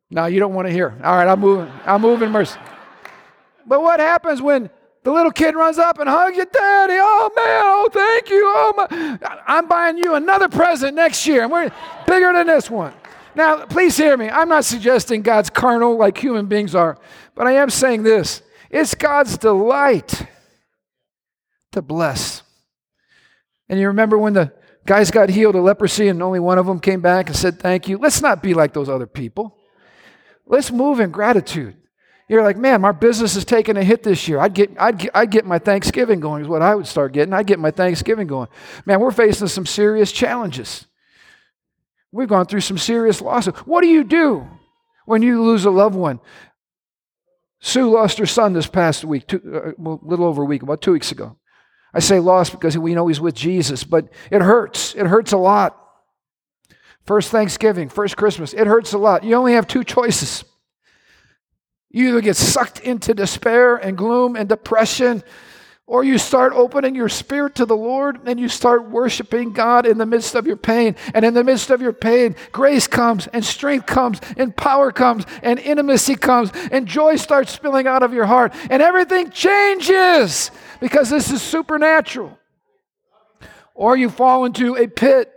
No, 0.09 0.25
you 0.25 0.39
don't 0.39 0.53
want 0.53 0.67
to 0.67 0.73
hear. 0.73 0.99
All 1.03 1.15
right, 1.15 1.27
I'm 1.27 1.39
moving. 1.39 1.71
I'm 1.85 2.01
moving 2.01 2.31
mercy. 2.31 2.59
But 3.67 3.81
what 3.81 3.99
happens 3.99 4.41
when 4.41 4.71
The 5.03 5.11
little 5.11 5.31
kid 5.31 5.55
runs 5.55 5.79
up 5.79 5.97
and 5.99 6.07
hugs 6.07 6.37
you, 6.37 6.45
Daddy. 6.45 6.93
Oh 6.97 7.31
man, 7.35 7.63
oh 7.65 7.89
thank 7.91 8.29
you. 8.29 8.43
Oh 8.45 8.73
my, 8.77 9.19
I'm 9.47 9.67
buying 9.67 9.97
you 9.97 10.13
another 10.13 10.47
present 10.47 10.95
next 10.95 11.25
year, 11.25 11.43
and 11.43 11.51
we're 11.51 11.71
bigger 12.05 12.31
than 12.33 12.47
this 12.47 12.69
one. 12.69 12.93
Now, 13.33 13.65
please 13.65 13.97
hear 13.97 14.15
me. 14.15 14.29
I'm 14.29 14.49
not 14.49 14.65
suggesting 14.65 15.21
God's 15.21 15.49
carnal 15.49 15.97
like 15.97 16.17
human 16.17 16.45
beings 16.45 16.75
are, 16.75 16.99
but 17.33 17.47
I 17.47 17.53
am 17.53 17.71
saying 17.71 18.03
this: 18.03 18.43
it's 18.69 18.93
God's 18.93 19.37
delight 19.37 20.27
to 21.71 21.81
bless. 21.81 22.43
And 23.69 23.79
you 23.79 23.87
remember 23.87 24.17
when 24.17 24.33
the 24.33 24.53
guys 24.85 25.09
got 25.09 25.29
healed 25.29 25.55
of 25.55 25.63
leprosy 25.63 26.09
and 26.09 26.21
only 26.21 26.39
one 26.39 26.59
of 26.59 26.65
them 26.65 26.79
came 26.79 27.01
back 27.01 27.27
and 27.27 27.35
said 27.35 27.59
thank 27.59 27.87
you? 27.87 27.97
Let's 27.97 28.21
not 28.21 28.43
be 28.43 28.53
like 28.53 28.73
those 28.73 28.89
other 28.89 29.07
people. 29.07 29.57
Let's 30.45 30.71
move 30.71 30.99
in 30.99 31.11
gratitude. 31.11 31.77
You're 32.31 32.43
like, 32.43 32.55
man, 32.55 32.79
my 32.79 32.93
business 32.93 33.35
is 33.35 33.43
taking 33.43 33.75
a 33.75 33.83
hit 33.83 34.03
this 34.03 34.25
year. 34.25 34.39
I'd 34.39 34.53
get, 34.53 34.71
I'd, 34.79 34.97
get, 34.97 35.11
I'd 35.13 35.31
get 35.31 35.45
my 35.45 35.59
Thanksgiving 35.59 36.21
going, 36.21 36.41
is 36.41 36.47
what 36.47 36.61
I 36.61 36.73
would 36.73 36.87
start 36.87 37.11
getting. 37.11 37.33
I'd 37.33 37.45
get 37.45 37.59
my 37.59 37.71
Thanksgiving 37.71 38.25
going. 38.25 38.47
Man, 38.85 39.01
we're 39.01 39.11
facing 39.11 39.49
some 39.49 39.65
serious 39.65 40.13
challenges. 40.13 40.85
We've 42.09 42.29
gone 42.29 42.45
through 42.45 42.61
some 42.61 42.77
serious 42.77 43.19
losses. 43.19 43.53
What 43.65 43.81
do 43.81 43.87
you 43.87 44.05
do 44.05 44.47
when 45.03 45.21
you 45.21 45.43
lose 45.43 45.65
a 45.65 45.71
loved 45.71 45.95
one? 45.95 46.21
Sue 47.59 47.91
lost 47.91 48.17
her 48.17 48.25
son 48.25 48.53
this 48.53 48.67
past 48.67 49.03
week, 49.03 49.27
two, 49.27 49.41
uh, 49.53 49.71
a 49.71 49.99
little 50.01 50.25
over 50.25 50.43
a 50.43 50.45
week, 50.45 50.63
about 50.63 50.81
two 50.81 50.93
weeks 50.93 51.11
ago. 51.11 51.35
I 51.93 51.99
say 51.99 52.21
lost 52.21 52.53
because 52.53 52.77
we 52.77 52.95
know 52.95 53.07
he's 53.07 53.19
with 53.19 53.35
Jesus, 53.35 53.83
but 53.83 54.07
it 54.31 54.41
hurts. 54.41 54.95
It 54.95 55.05
hurts 55.05 55.33
a 55.33 55.37
lot. 55.37 55.77
First 57.05 57.29
Thanksgiving, 57.29 57.89
first 57.89 58.15
Christmas, 58.15 58.53
it 58.53 58.67
hurts 58.67 58.93
a 58.93 58.97
lot. 58.97 59.25
You 59.25 59.35
only 59.35 59.51
have 59.51 59.67
two 59.67 59.83
choices 59.83 60.45
you 61.91 62.09
either 62.09 62.21
get 62.21 62.37
sucked 62.37 62.79
into 62.79 63.13
despair 63.13 63.75
and 63.75 63.97
gloom 63.97 64.35
and 64.35 64.47
depression, 64.47 65.23
or 65.85 66.05
you 66.05 66.17
start 66.17 66.53
opening 66.53 66.95
your 66.95 67.09
spirit 67.09 67.55
to 67.55 67.65
the 67.65 67.75
Lord 67.75 68.21
and 68.25 68.39
you 68.39 68.47
start 68.47 68.89
worshiping 68.89 69.51
God 69.51 69.85
in 69.85 69.97
the 69.97 70.05
midst 70.05 70.35
of 70.35 70.47
your 70.47 70.55
pain. 70.55 70.95
And 71.13 71.25
in 71.25 71.33
the 71.33 71.43
midst 71.43 71.69
of 71.69 71.81
your 71.81 71.91
pain, 71.91 72.37
grace 72.53 72.87
comes 72.87 73.27
and 73.27 73.43
strength 73.43 73.87
comes 73.87 74.21
and 74.37 74.55
power 74.55 74.93
comes 74.93 75.25
and 75.43 75.59
intimacy 75.59 76.15
comes 76.15 76.51
and 76.71 76.87
joy 76.87 77.17
starts 77.17 77.51
spilling 77.51 77.87
out 77.87 78.03
of 78.03 78.13
your 78.13 78.25
heart. 78.25 78.53
And 78.69 78.81
everything 78.81 79.31
changes 79.31 80.49
because 80.79 81.09
this 81.09 81.29
is 81.29 81.41
supernatural. 81.41 82.39
Or 83.73 83.97
you 83.97 84.09
fall 84.09 84.45
into 84.45 84.77
a 84.77 84.87
pit. 84.87 85.29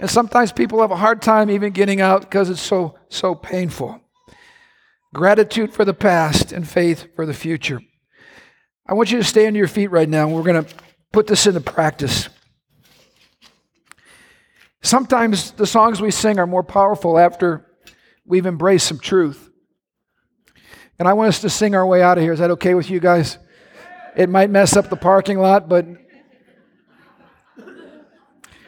And 0.00 0.10
sometimes 0.10 0.50
people 0.50 0.80
have 0.80 0.90
a 0.90 0.96
hard 0.96 1.22
time 1.22 1.48
even 1.48 1.72
getting 1.72 2.00
out 2.00 2.22
because 2.22 2.50
it's 2.50 2.60
so, 2.60 2.98
so 3.08 3.36
painful 3.36 4.00
gratitude 5.14 5.72
for 5.72 5.84
the 5.84 5.94
past, 5.94 6.52
and 6.52 6.68
faith 6.68 7.08
for 7.16 7.26
the 7.26 7.34
future. 7.34 7.80
I 8.86 8.94
want 8.94 9.10
you 9.10 9.18
to 9.18 9.24
stay 9.24 9.46
on 9.46 9.54
your 9.54 9.68
feet 9.68 9.90
right 9.90 10.08
now. 10.08 10.28
We're 10.28 10.42
going 10.42 10.64
to 10.64 10.74
put 11.12 11.26
this 11.26 11.46
into 11.46 11.60
practice. 11.60 12.28
Sometimes 14.82 15.50
the 15.52 15.66
songs 15.66 16.00
we 16.00 16.10
sing 16.10 16.38
are 16.38 16.46
more 16.46 16.62
powerful 16.62 17.18
after 17.18 17.66
we've 18.24 18.46
embraced 18.46 18.86
some 18.86 18.98
truth. 18.98 19.50
And 20.98 21.06
I 21.06 21.12
want 21.12 21.28
us 21.28 21.40
to 21.42 21.50
sing 21.50 21.74
our 21.74 21.86
way 21.86 22.02
out 22.02 22.18
of 22.18 22.24
here. 22.24 22.32
Is 22.32 22.38
that 22.38 22.50
okay 22.52 22.74
with 22.74 22.90
you 22.90 23.00
guys? 23.00 23.38
It 24.16 24.28
might 24.28 24.50
mess 24.50 24.76
up 24.76 24.88
the 24.88 24.96
parking 24.96 25.38
lot, 25.38 25.68
but 25.68 25.86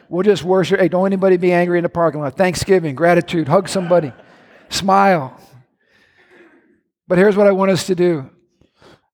we'll 0.07 0.23
just 0.23 0.43
worship. 0.43 0.79
Hey, 0.79 0.87
don't 0.87 1.05
anybody 1.05 1.37
be 1.37 1.51
angry 1.51 1.77
in 1.77 1.83
the 1.83 1.89
parking 1.89 2.21
lot. 2.21 2.37
Thanksgiving, 2.37 2.95
gratitude, 2.95 3.47
hug 3.47 3.67
somebody, 3.67 4.13
smile. 4.69 5.39
But 7.11 7.17
here's 7.17 7.35
what 7.35 7.47
I 7.47 7.51
want 7.51 7.71
us 7.71 7.87
to 7.87 7.93
do 7.93 8.29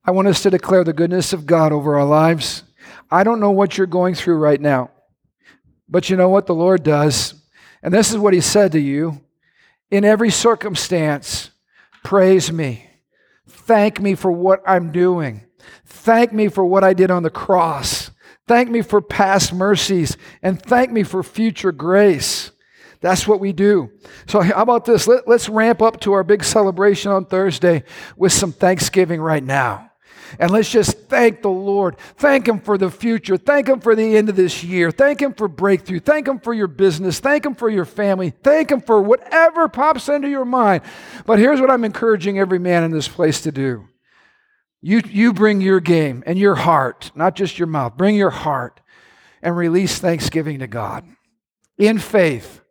I 0.06 0.12
want 0.12 0.28
us 0.28 0.44
to 0.44 0.52
declare 0.52 0.84
the 0.84 0.94
goodness 0.94 1.34
of 1.34 1.48
God 1.48 1.72
over 1.72 1.98
our 1.98 2.06
lives. 2.06 2.62
I 3.10 3.24
don't 3.24 3.40
know 3.40 3.50
what 3.50 3.76
you're 3.76 3.88
going 3.88 4.14
through 4.14 4.38
right 4.38 4.62
now, 4.62 4.92
but 5.90 6.08
you 6.08 6.16
know 6.16 6.30
what 6.30 6.46
the 6.46 6.54
Lord 6.54 6.84
does. 6.84 7.34
And 7.82 7.92
this 7.92 8.12
is 8.12 8.20
what 8.20 8.36
He 8.36 8.40
said 8.40 8.74
to 8.74 8.80
you 8.80 9.20
In 9.90 10.06
every 10.06 10.30
circumstance, 10.30 11.50
praise 12.04 12.52
me. 12.52 12.88
Thank 13.48 14.00
me 14.00 14.14
for 14.14 14.32
what 14.32 14.62
I'm 14.68 14.92
doing. 14.92 15.48
Thank 15.84 16.32
me 16.32 16.50
for 16.50 16.64
what 16.64 16.84
I 16.84 16.94
did 16.94 17.10
on 17.10 17.24
the 17.24 17.32
cross. 17.32 18.12
Thank 18.46 18.70
me 18.70 18.84
for 18.84 19.02
past 19.02 19.52
mercies 19.54 20.18
and 20.44 20.62
thank 20.62 20.92
me 20.92 21.02
for 21.02 21.24
future 21.24 21.72
grace. 21.72 22.52
That's 23.00 23.28
what 23.28 23.40
we 23.40 23.54
do. 23.54 23.92
So, 24.28 24.42
how 24.42 24.62
about 24.62 24.86
this? 24.86 25.08
Let, 25.08 25.28
us 25.28 25.50
ramp 25.50 25.82
up 25.82 26.00
to 26.02 26.14
our 26.14 26.24
big 26.24 26.44
celebration 26.44 27.12
on 27.12 27.26
Thursday 27.26 27.84
with 28.16 28.34
some 28.34 28.52
thanksgiving 28.52 29.22
right 29.22 29.44
now. 29.44 29.92
And 30.40 30.52
let's 30.52 30.70
just 30.70 31.08
thank 31.08 31.42
the 31.42 31.50
Lord. 31.50 31.98
Thank 32.18 32.48
Him 32.48 32.60
for 32.60 32.78
the 32.78 32.92
future. 32.92 33.38
Thank 33.38 33.68
Him 33.68 33.80
for 33.80 33.96
the 33.96 34.18
end 34.18 34.30
of 34.30 34.36
this 34.36 34.64
year. 34.64 34.92
Thank 34.92 35.22
Him 35.22 35.34
for 35.34 35.48
breakthrough. 35.48 36.00
Thank 36.00 36.28
Him 36.28 36.40
for 36.40 36.54
your 36.54 36.68
business. 36.68 37.20
Thank 37.20 37.46
Him 37.46 37.56
for 37.56 37.70
your 37.70 37.86
family. 37.86 38.32
Thank 38.44 38.72
Him 38.72 38.82
for 38.82 39.02
whatever 39.02 39.68
pops 39.68 40.10
into 40.10 40.28
your 40.28 40.46
mind. 40.46 40.84
But 41.26 41.40
here's 41.40 41.62
what 41.62 41.72
I'm 41.72 41.86
encouraging 41.86 42.40
every 42.40 42.60
man 42.60 42.84
in 42.84 42.92
this 42.92 43.08
place 43.08 43.42
to 43.42 43.52
do 43.52 43.88
you, 44.82 45.02
you 45.10 45.34
bring 45.34 45.62
your 45.62 45.80
game 45.80 46.24
and 46.26 46.38
your 46.38 46.56
heart, 46.56 47.12
not 47.16 47.36
just 47.36 47.58
your 47.58 47.68
mouth, 47.68 47.98
bring 47.98 48.16
your 48.16 48.30
heart 48.30 48.80
and 49.42 49.56
release 49.56 50.00
thanksgiving 50.00 50.60
to 50.60 50.68
God 50.68 51.06
in 51.78 52.00
faith 52.00 52.62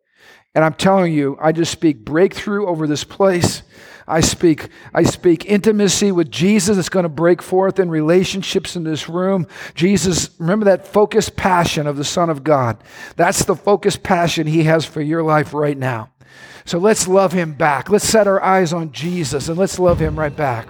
and 0.57 0.65
I'm 0.65 0.73
telling 0.73 1.13
you, 1.13 1.37
I 1.39 1.53
just 1.53 1.71
speak 1.71 1.99
breakthrough 1.99 2.67
over 2.67 2.87
this 2.87 3.05
place. 3.05 3.63
I 4.09 4.21
speak, 4.21 4.71
I 4.95 5.03
speak 5.03 5.45
intimacy 5.45 6.13
with 6.13 6.31
Jesus 6.31 6.77
that's 6.77 6.89
going 6.89 7.03
to 7.03 7.11
break 7.11 7.43
forth 7.43 7.79
in 7.79 7.91
relationships 7.91 8.75
in 8.75 8.83
this 8.83 9.07
room. 9.07 9.47
Jesus, 9.75 10.31
remember 10.39 10.65
that 10.65 10.87
focused 10.87 11.37
passion 11.37 11.87
of 11.87 11.99
the 11.99 12.05
Son 12.05 12.31
of 12.31 12.43
God. 12.43 12.83
That's 13.17 13.45
the 13.45 13.55
focused 13.55 14.03
passion 14.03 14.47
He 14.47 14.63
has 14.63 14.87
for 14.87 15.03
your 15.03 15.23
life 15.23 15.53
right 15.53 15.77
now. 15.77 16.09
So 16.65 16.79
let's 16.79 17.07
love 17.07 17.35
Him 17.35 17.53
back. 17.53 17.91
Let's 17.91 18.09
set 18.09 18.27
our 18.27 18.43
eyes 18.43 18.73
on 18.73 18.93
Jesus 18.93 19.51
and 19.51 19.59
let's 19.59 19.79
love 19.79 19.99
Him 20.01 20.19
right 20.19 20.35
back. 20.35 20.69